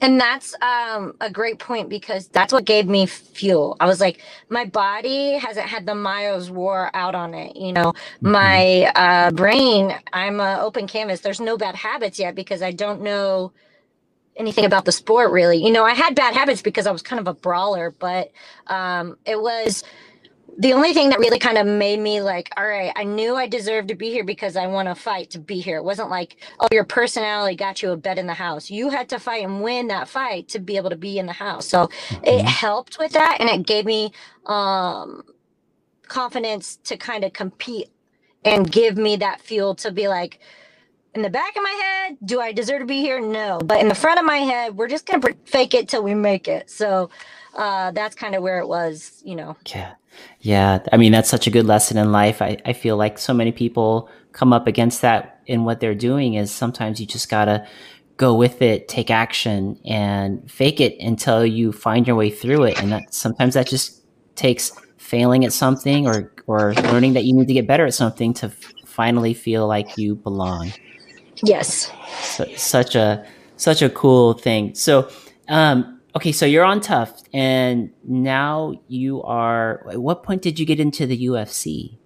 [0.01, 3.77] And that's um, a great point because that's what gave me fuel.
[3.79, 7.55] I was like, my body hasn't had the miles wore out on it.
[7.55, 8.31] You know, mm-hmm.
[8.31, 11.21] my uh, brain, I'm an open canvas.
[11.21, 13.51] There's no bad habits yet because I don't know
[14.35, 15.63] anything about the sport really.
[15.63, 18.31] You know, I had bad habits because I was kind of a brawler, but
[18.67, 19.83] um, it was
[20.61, 23.47] the only thing that really kind of made me like, all right, I knew I
[23.47, 25.77] deserved to be here because I want to fight to be here.
[25.77, 28.69] It wasn't like, oh, your personality got you a bed in the house.
[28.69, 31.33] You had to fight and win that fight to be able to be in the
[31.33, 31.67] house.
[31.67, 32.25] So mm-hmm.
[32.25, 33.37] it helped with that.
[33.39, 34.11] And it gave me
[34.45, 35.23] um,
[36.07, 37.89] confidence to kind of compete
[38.45, 40.39] and give me that fuel to be like,
[41.15, 43.19] in the back of my head, do I deserve to be here?
[43.19, 43.57] No.
[43.65, 46.13] But in the front of my head, we're just going to fake it till we
[46.13, 46.69] make it.
[46.69, 47.09] So
[47.55, 49.55] uh, that's kind of where it was, you know.
[49.67, 49.93] Yeah.
[50.41, 50.79] Yeah.
[50.91, 52.41] I mean, that's such a good lesson in life.
[52.41, 56.35] I, I feel like so many people come up against that in what they're doing
[56.35, 57.67] is sometimes you just got to
[58.17, 62.81] go with it, take action and fake it until you find your way through it.
[62.81, 64.01] And that sometimes that just
[64.35, 68.33] takes failing at something or, or learning that you need to get better at something
[68.35, 70.71] to f- finally feel like you belong.
[71.43, 71.91] Yes.
[72.21, 73.25] So, such a,
[73.57, 74.75] such a cool thing.
[74.75, 75.09] So,
[75.47, 79.87] um, okay, so you're on TUF, and now you are.
[79.89, 81.97] At what point did you get into the UFC?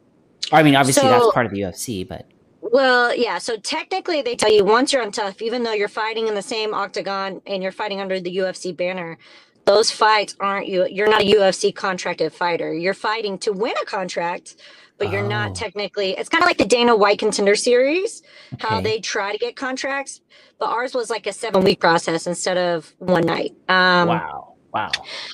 [0.52, 2.28] I mean, obviously so, that's part of the UFC, but
[2.62, 3.38] well, yeah.
[3.38, 6.42] So technically, they tell you once you're on TUF, even though you're fighting in the
[6.42, 9.18] same octagon and you're fighting under the UFC banner,
[9.66, 10.88] those fights aren't you.
[10.88, 12.74] You're not a UFC contracted fighter.
[12.74, 14.56] You're fighting to win a contract,
[14.98, 15.28] but you're oh.
[15.28, 16.12] not technically.
[16.12, 18.22] It's kind of like the Dana White Contender Series,
[18.54, 18.68] okay.
[18.68, 20.22] how they try to get contracts,
[20.60, 23.54] but ours was like a seven week process instead of one night.
[23.68, 24.56] Um, wow.
[24.74, 24.92] Wow.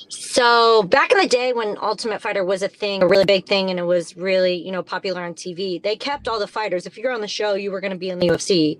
[0.08, 3.70] So back in the day when Ultimate Fighter was a thing, a really big thing,
[3.70, 6.86] and it was really, you know, popular on TV, they kept all the fighters.
[6.86, 8.78] If you're on the show, you were going to be in the UFC.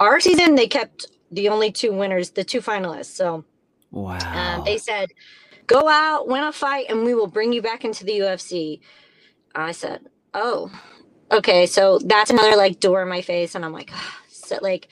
[0.00, 3.14] Our season, they kept the only two winners, the two finalists.
[3.14, 3.44] So
[3.90, 4.56] wow.
[4.56, 5.10] Um, they said,
[5.66, 8.80] go out, win a fight, and we will bring you back into the UFC.
[9.54, 10.70] I said, oh,
[11.30, 11.66] okay.
[11.66, 13.54] So that's another like door in my face.
[13.54, 13.90] And I'm like,
[14.28, 14.88] so like,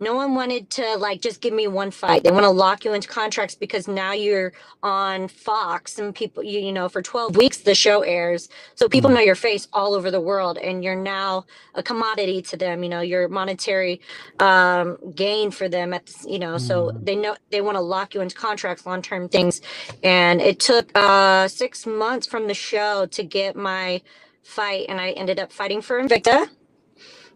[0.00, 2.22] no one wanted to like just give me one fight.
[2.22, 6.60] They want to lock you into contracts because now you're on Fox and people, you,
[6.60, 8.48] you know, for 12 weeks the show airs.
[8.74, 9.14] So people mm.
[9.14, 12.88] know your face all over the world and you're now a commodity to them, you
[12.88, 14.00] know, your monetary
[14.38, 18.14] um, gain for them at, the, you know, so they know they want to lock
[18.14, 19.60] you into contracts, long term things.
[20.02, 24.02] And it took uh, six months from the show to get my
[24.42, 26.48] fight and I ended up fighting for Invicta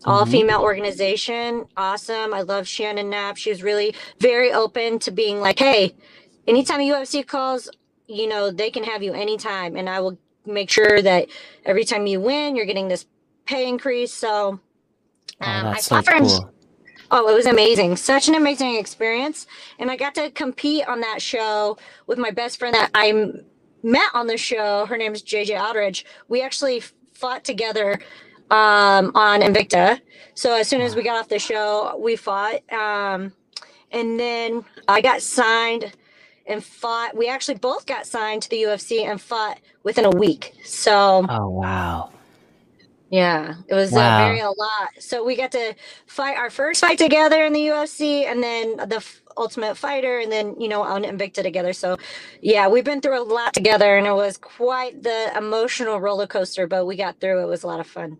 [0.04, 0.30] all mm-hmm.
[0.30, 1.66] female organization.
[1.76, 2.34] Awesome.
[2.34, 3.36] I love Shannon Knapp.
[3.36, 5.94] She was really very open to being like, hey,
[6.46, 7.70] anytime a UFC calls,
[8.06, 9.76] you know, they can have you anytime.
[9.76, 11.28] And I will make sure that
[11.64, 13.06] every time you win, you're getting this
[13.46, 14.12] pay increase.
[14.12, 14.60] So
[15.40, 16.52] oh, um, oh, that's I so cool.
[17.14, 17.96] Oh, it was amazing.
[17.96, 19.46] Such an amazing experience.
[19.78, 21.76] And I got to compete on that show
[22.06, 23.12] with my best friend that I
[23.82, 24.86] met on the show.
[24.86, 26.06] Her name is JJ Aldrich.
[26.28, 26.82] We actually
[27.12, 28.00] fought together
[28.50, 30.00] um, on Invicta.
[30.34, 32.60] So as soon as we got off the show, we fought.
[32.72, 33.32] Um,
[33.90, 35.92] and then I got signed
[36.46, 37.16] and fought.
[37.16, 40.54] We actually both got signed to the UFC and fought within a week.
[40.64, 42.10] So, oh, wow.
[43.12, 44.22] Yeah, it was uh, wow.
[44.22, 44.88] uh, very a lot.
[44.98, 45.74] So we got to
[46.06, 50.32] fight our first fight together in the UFC, and then the f- Ultimate Fighter, and
[50.32, 51.74] then you know on Invicta together.
[51.74, 51.98] So
[52.40, 56.66] yeah, we've been through a lot together, and it was quite the emotional roller coaster.
[56.66, 57.42] But we got through.
[57.42, 58.16] It was a lot of fun.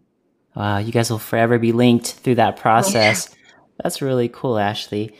[0.55, 3.28] Wow, you guys will forever be linked through that process.
[3.30, 3.36] Yeah.
[3.82, 5.16] That's really cool, Ashley.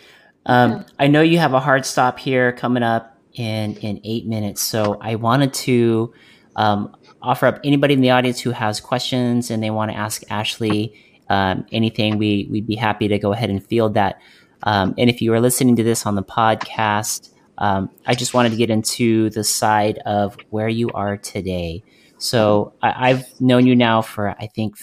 [0.46, 0.82] Um, yeah.
[0.98, 4.98] I know you have a hard stop here coming up in in eight minutes, so
[5.00, 6.12] I wanted to
[6.56, 10.22] um, offer up anybody in the audience who has questions and they want to ask
[10.30, 10.94] Ashley
[11.28, 12.18] um, anything.
[12.18, 14.20] We we'd be happy to go ahead and field that.
[14.64, 18.50] Um, and if you are listening to this on the podcast, um, I just wanted
[18.50, 21.82] to get into the side of where you are today.
[22.18, 24.76] So I, have known you now for I think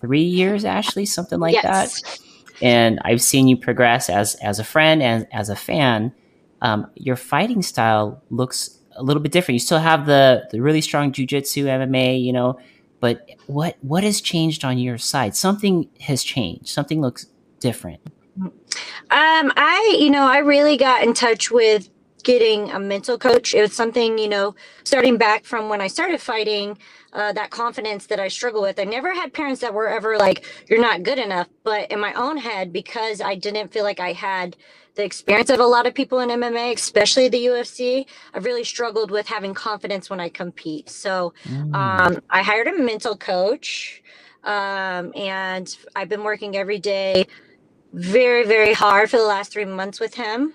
[0.00, 2.02] three years, Ashley, something like yes.
[2.02, 2.18] that.
[2.60, 6.12] And I've seen you progress as as a friend and as a fan.
[6.60, 9.54] Um, your fighting style looks a little bit different.
[9.54, 12.58] You still have the the really strong jujitsu, MMA, you know,
[13.00, 15.36] but what what has changed on your side?
[15.36, 16.68] Something has changed.
[16.68, 17.26] Something looks
[17.60, 18.00] different.
[18.40, 18.52] Um,
[19.10, 21.88] I you know I really got in touch with
[22.22, 23.54] getting a mental coach.
[23.54, 24.54] It was something, you know,
[24.84, 26.78] starting back from when I started fighting,
[27.12, 28.78] uh, that confidence that I struggle with.
[28.78, 31.48] I never had parents that were ever like, you're not good enough.
[31.64, 34.56] But in my own head, because I didn't feel like I had
[34.94, 38.04] the experience of a lot of people in MMA, especially the UFC,
[38.34, 40.90] I've really struggled with having confidence when I compete.
[40.90, 41.74] So mm.
[41.74, 44.02] um, I hired a mental coach
[44.42, 47.26] um, and I've been working every day
[47.92, 50.54] very, very hard for the last three months with him.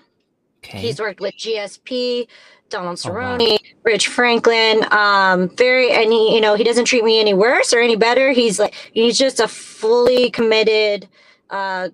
[0.64, 0.78] Okay.
[0.78, 2.26] He's worked with GSP,
[2.70, 3.58] Donald Cerrone, oh, wow.
[3.82, 4.84] Rich Franklin.
[4.90, 8.32] Um, very, and he, you know, he doesn't treat me any worse or any better.
[8.32, 11.06] He's like, he's just a fully committed
[11.50, 11.90] uh,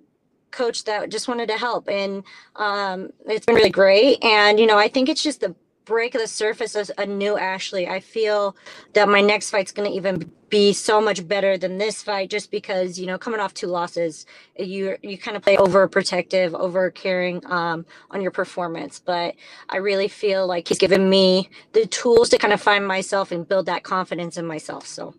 [0.52, 2.22] coach that just wanted to help, and
[2.56, 4.22] um, it's been really great.
[4.22, 5.54] And you know, I think it's just the
[5.90, 7.88] break the surface as a new Ashley.
[7.88, 8.54] I feel
[8.92, 12.52] that my next fight's going to even be so much better than this fight just
[12.52, 14.24] because, you know, coming off two losses,
[14.56, 19.00] you you kind of play overprotective, over caring um, on your performance.
[19.00, 19.34] But
[19.68, 23.48] I really feel like he's given me the tools to kind of find myself and
[23.48, 24.86] build that confidence in myself.
[24.86, 25.14] So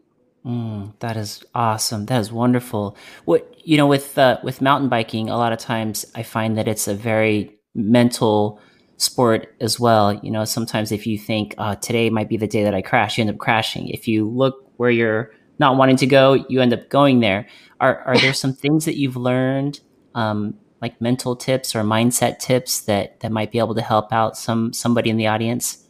[0.46, 2.06] Mm, that is awesome.
[2.08, 2.96] That is wonderful.
[3.26, 6.68] What you know with uh, with mountain biking, a lot of times I find that
[6.68, 8.60] it's a very mental
[9.02, 10.14] sport as well.
[10.14, 13.18] You know, sometimes if you think uh, today might be the day that I crash,
[13.18, 13.88] you end up crashing.
[13.90, 17.48] If you look where you're not wanting to go, you end up going there.
[17.80, 19.80] Are are there some things that you've learned,
[20.16, 24.38] um, like mental tips or mindset tips that that might be able to help out
[24.38, 25.88] some somebody in the audience?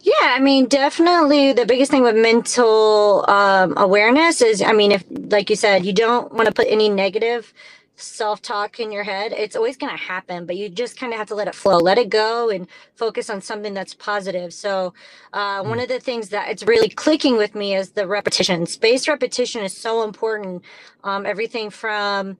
[0.00, 5.04] Yeah, I mean, definitely the biggest thing with mental um, awareness is, I mean, if
[5.10, 7.52] like you said, you don't want to put any negative
[7.96, 11.18] self talk in your head, it's always going to happen, but you just kind of
[11.18, 14.54] have to let it flow, let it go, and focus on something that's positive.
[14.54, 14.94] So,
[15.32, 18.66] uh, one of the things that it's really clicking with me is the repetition.
[18.66, 20.64] Spaced repetition is so important.
[21.04, 22.38] Um, everything from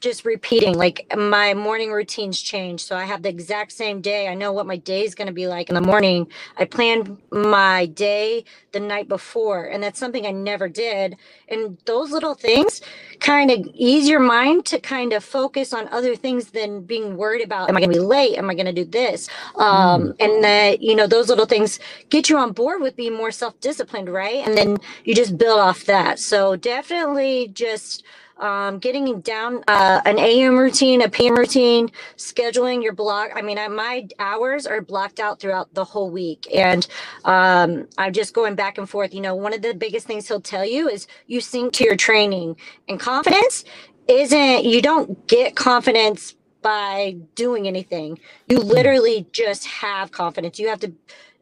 [0.00, 4.34] just repeating like my morning routines change so i have the exact same day i
[4.34, 6.26] know what my day is going to be like in the morning
[6.58, 11.16] i plan my day the night before and that's something i never did
[11.48, 12.80] and those little things
[13.22, 17.44] kind of ease your mind to kind of focus on other things than being worried
[17.44, 18.36] about am i going to be late?
[18.36, 19.28] Am i going to do this?
[19.56, 20.16] Um, mm.
[20.20, 21.78] and that you know those little things
[22.10, 24.46] get you on board with being more self-disciplined right?
[24.46, 26.18] And then you just build off that.
[26.18, 28.04] So definitely just
[28.42, 33.30] um, getting down uh, an AM routine, a PM routine, scheduling your block.
[33.34, 36.46] I mean, I, my hours are blocked out throughout the whole week.
[36.52, 36.86] And
[37.24, 39.14] um, I'm just going back and forth.
[39.14, 41.96] You know, one of the biggest things he'll tell you is you sink to your
[41.96, 42.56] training
[42.88, 43.64] and confidence
[44.08, 48.18] isn't you don't get confidence by doing anything.
[48.48, 48.68] You hmm.
[48.68, 50.58] literally just have confidence.
[50.58, 50.92] You have to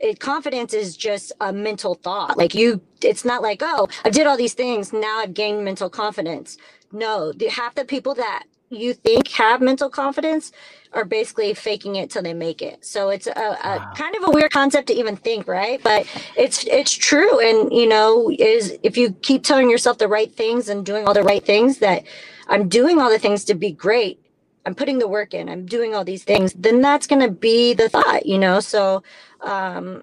[0.01, 2.39] it, confidence is just a mental thought.
[2.39, 4.93] Like you, it's not like, oh, I did all these things.
[4.93, 6.57] Now I've gained mental confidence.
[6.93, 10.53] No, half the people that you think have mental confidence
[10.93, 12.85] are basically faking it till they make it.
[12.85, 13.93] So it's a, a wow.
[13.97, 15.81] kind of a weird concept to even think, right?
[15.83, 20.33] But it's it's true, and you know, is if you keep telling yourself the right
[20.33, 22.05] things and doing all the right things that
[22.49, 24.21] I'm doing all the things to be great
[24.67, 27.73] I'm putting the work in, I'm doing all these things, then that's going to be
[27.75, 28.61] the thought, you know?
[28.61, 29.03] So,
[29.41, 30.03] um,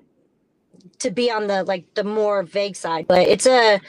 [1.00, 3.80] to be on the like the more vague side, but it's a,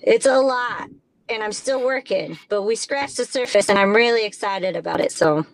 [0.00, 0.88] it's a lot
[1.28, 5.12] and I'm still working, but we scratched the surface and I'm really excited about it.
[5.12, 5.46] So,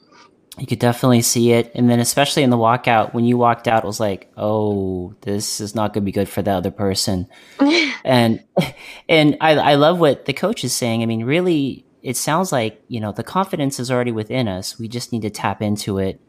[0.59, 1.73] you could definitely see it.
[1.75, 5.61] And then, especially in the walkout, when you walked out, it was like, oh, this
[5.61, 7.27] is not going to be good for the other person.
[8.05, 8.45] and,
[9.09, 11.03] and I, I love what the coach is saying.
[11.03, 14.89] I mean, really, it sounds like you know the confidence is already within us we
[14.89, 16.20] just need to tap into it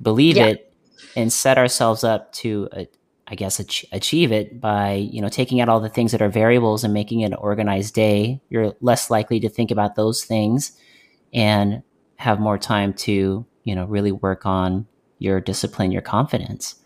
[0.00, 0.46] believe yeah.
[0.46, 0.74] it
[1.14, 2.84] and set ourselves up to uh,
[3.32, 6.28] i guess ach- achieve it by you know taking out all the things that are
[6.28, 10.72] variables and making it an organized day you're less likely to think about those things
[11.32, 11.82] and
[12.16, 14.86] have more time to you know really work on
[15.18, 16.76] your discipline your confidence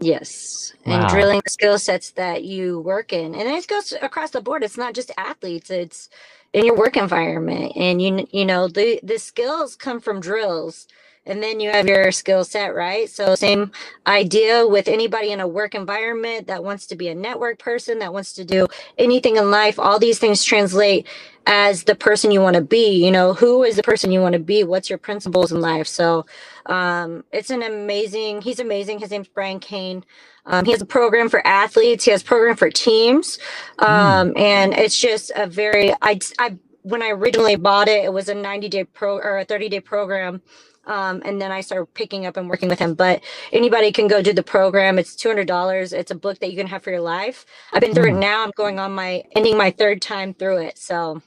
[0.00, 0.74] Yes.
[0.84, 1.02] Wow.
[1.02, 3.32] And drilling skill sets that you work in.
[3.32, 4.64] And it goes across the board.
[4.64, 6.10] It's not just athletes, it's
[6.54, 10.86] in your work environment and you you know the the skills come from drills
[11.26, 13.70] and then you have your skill set right so same
[14.06, 18.12] idea with anybody in a work environment that wants to be a network person that
[18.12, 18.66] wants to do
[18.98, 21.06] anything in life all these things translate
[21.46, 24.32] as the person you want to be you know who is the person you want
[24.32, 26.24] to be what's your principles in life so
[26.66, 30.04] um, it's an amazing he's amazing his name's brian cain
[30.46, 32.04] um, he has a program for athletes.
[32.04, 33.38] He has a program for teams,
[33.78, 34.38] um, mm.
[34.38, 35.92] and it's just a very.
[36.02, 39.44] I, I when I originally bought it, it was a 90 day pro or a
[39.44, 40.42] 30 day program.
[40.86, 42.94] Um, and then I started picking up and working with him.
[42.94, 43.22] But
[43.52, 44.98] anybody can go do the program.
[44.98, 45.92] It's two hundred dollars.
[45.92, 47.46] It's a book that you can have for your life.
[47.72, 48.16] I've been through mm.
[48.16, 48.44] it now.
[48.44, 50.78] I'm going on my ending my third time through it.
[50.78, 51.22] So,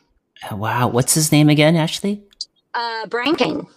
[0.51, 2.23] wow, what's his name again, Ashley?
[2.73, 3.67] Uh, Brian Cain.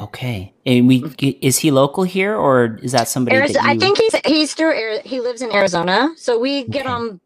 [0.00, 3.36] Okay, and we is he local here or is that somebody?
[3.36, 3.76] Arizona, that you...
[3.76, 5.00] I think he's he's through.
[5.04, 6.92] He lives in Arizona, so we get okay.
[6.92, 7.20] on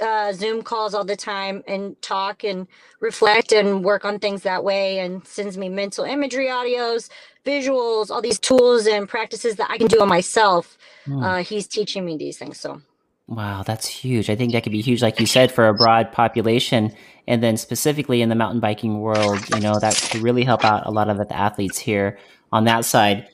[0.00, 2.66] uh, Zoom calls all the time and talk and
[3.00, 4.98] reflect and work on things that way.
[4.98, 7.08] And sends me mental imagery, audios,
[7.44, 10.76] visuals, all these tools and practices that I can do on myself.
[11.04, 11.22] Hmm.
[11.22, 12.58] Uh, he's teaching me these things.
[12.58, 12.80] So
[13.28, 14.30] Wow, that's huge.
[14.30, 16.92] I think that could be huge, like you said, for a broad population.
[17.26, 20.86] And then specifically in the mountain biking world, you know, that could really help out
[20.86, 22.18] a lot of the athletes here
[22.52, 23.28] on that side.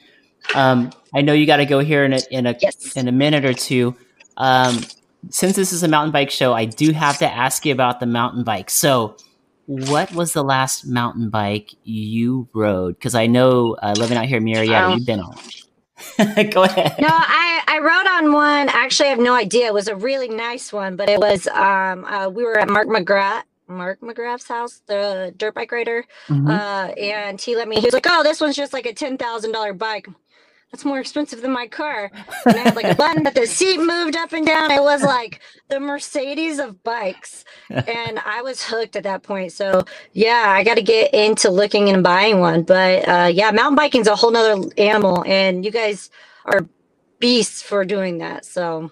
[0.54, 2.96] Um, I know you got to go here in a, in a, yes.
[2.96, 3.94] in a minute or two.
[4.38, 4.80] Um,
[5.30, 8.06] since this is a mountain bike show, I do have to ask you about the
[8.06, 8.70] mountain bike.
[8.70, 9.16] So,
[9.66, 12.96] what was the last mountain bike you rode?
[12.96, 15.36] Because I know uh, living out here in Murrieta, um, you've been on.
[16.50, 16.96] Go ahead.
[16.98, 18.68] No, I I wrote on one.
[18.70, 19.66] Actually, I have no idea.
[19.66, 22.88] It was a really nice one, but it was um uh, we were at Mark
[22.88, 26.48] McGrath Mark McGrath's house, the dirt bike rider, mm-hmm.
[26.48, 27.76] uh, and he let me.
[27.76, 30.06] He was like, "Oh, this one's just like a ten thousand dollar bike."
[30.72, 32.10] That's more expensive than my car.
[32.46, 34.70] And I had like a button that the seat moved up and down.
[34.70, 37.44] It was like the Mercedes of bikes.
[37.68, 39.52] And I was hooked at that point.
[39.52, 42.62] So yeah, I got to get into looking and buying one.
[42.62, 45.22] But uh, yeah, mountain biking is a whole nother animal.
[45.26, 46.08] And you guys
[46.46, 46.66] are
[47.18, 48.46] beasts for doing that.
[48.46, 48.90] So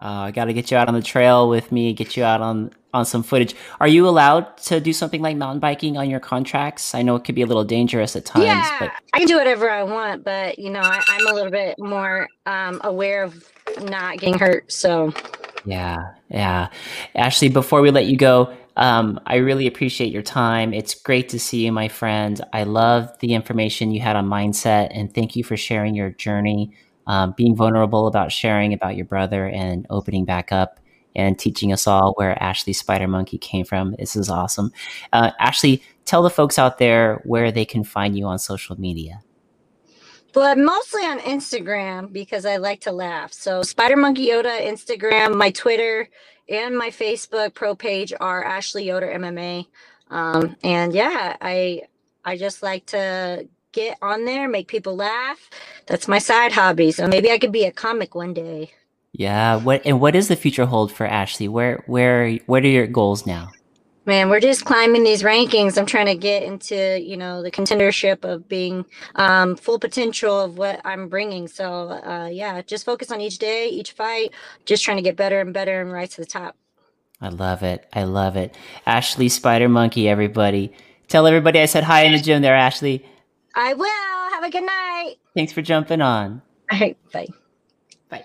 [0.00, 2.40] uh, I got to get you out on the trail with me, get you out
[2.40, 3.54] on on some footage.
[3.78, 6.94] Are you allowed to do something like mountain biking on your contracts?
[6.94, 8.46] I know it could be a little dangerous at times.
[8.46, 8.92] Yeah, but...
[9.12, 12.26] I can do whatever I want, but you know, I, am a little bit more
[12.46, 14.72] um, aware of not getting hurt.
[14.72, 15.12] So.
[15.64, 15.98] Yeah,
[16.30, 16.68] yeah.
[17.14, 20.72] Ashley, before we let you go, um, I really appreciate your time.
[20.72, 22.40] It's great to see you, my friend.
[22.52, 26.72] I love the information you had on mindset, and thank you for sharing your journey,
[27.06, 30.80] um, being vulnerable about sharing about your brother and opening back up
[31.14, 33.94] and teaching us all where Ashley Spider Monkey came from.
[33.98, 34.70] This is awesome.
[35.12, 39.22] Uh, Ashley, tell the folks out there where they can find you on social media.
[40.32, 43.32] But mostly on Instagram because I like to laugh.
[43.32, 46.10] So Spider Monkey Yoder, Instagram, my Twitter,
[46.48, 49.66] and my Facebook pro page are Ashley Yoder MMA.
[50.10, 51.82] Um, and yeah, I
[52.24, 55.50] I just like to get on there, make people laugh.
[55.86, 56.90] That's my side hobby.
[56.90, 58.72] So maybe I could be a comic one day.
[59.12, 59.56] Yeah.
[59.56, 61.48] What and what does the future hold for Ashley?
[61.48, 63.50] Where where what are your goals now?
[64.06, 65.76] Man, we're just climbing these rankings.
[65.76, 70.58] I'm trying to get into, you know, the contendership of being um, full potential of
[70.58, 71.48] what I'm bringing.
[71.48, 74.30] So, uh, yeah, just focus on each day, each fight,
[74.64, 76.54] just trying to get better and better and right to the top.
[77.20, 77.88] I love it.
[77.92, 78.54] I love it.
[78.86, 80.72] Ashley Spider Monkey, everybody.
[81.08, 83.04] Tell everybody I said hi in the gym there, Ashley.
[83.56, 84.30] I will.
[84.34, 85.14] Have a good night.
[85.34, 86.42] Thanks for jumping on.
[86.70, 86.98] All right.
[87.10, 87.28] Bye.
[88.10, 88.22] Bye.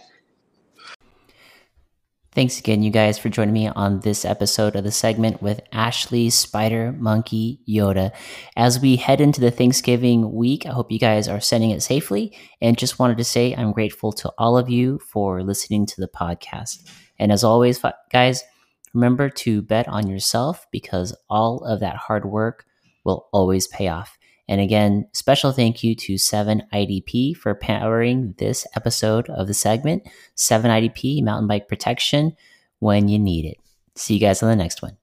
[2.34, 6.30] Thanks again, you guys, for joining me on this episode of the segment with Ashley
[6.30, 8.12] Spider Monkey Yoda.
[8.58, 12.38] As we head into the Thanksgiving week, I hope you guys are sending it safely.
[12.62, 16.10] And just wanted to say I'm grateful to all of you for listening to the
[16.10, 16.86] podcast.
[17.18, 18.44] And as always, guys,
[18.94, 22.66] remember to bet on yourself because all of that hard work
[23.06, 24.18] will always pay off.
[24.48, 30.08] And again, special thank you to 7IDP for powering this episode of the segment.
[30.36, 32.36] 7IDP, mountain bike protection
[32.80, 33.58] when you need it.
[33.96, 34.98] See you guys on the next one.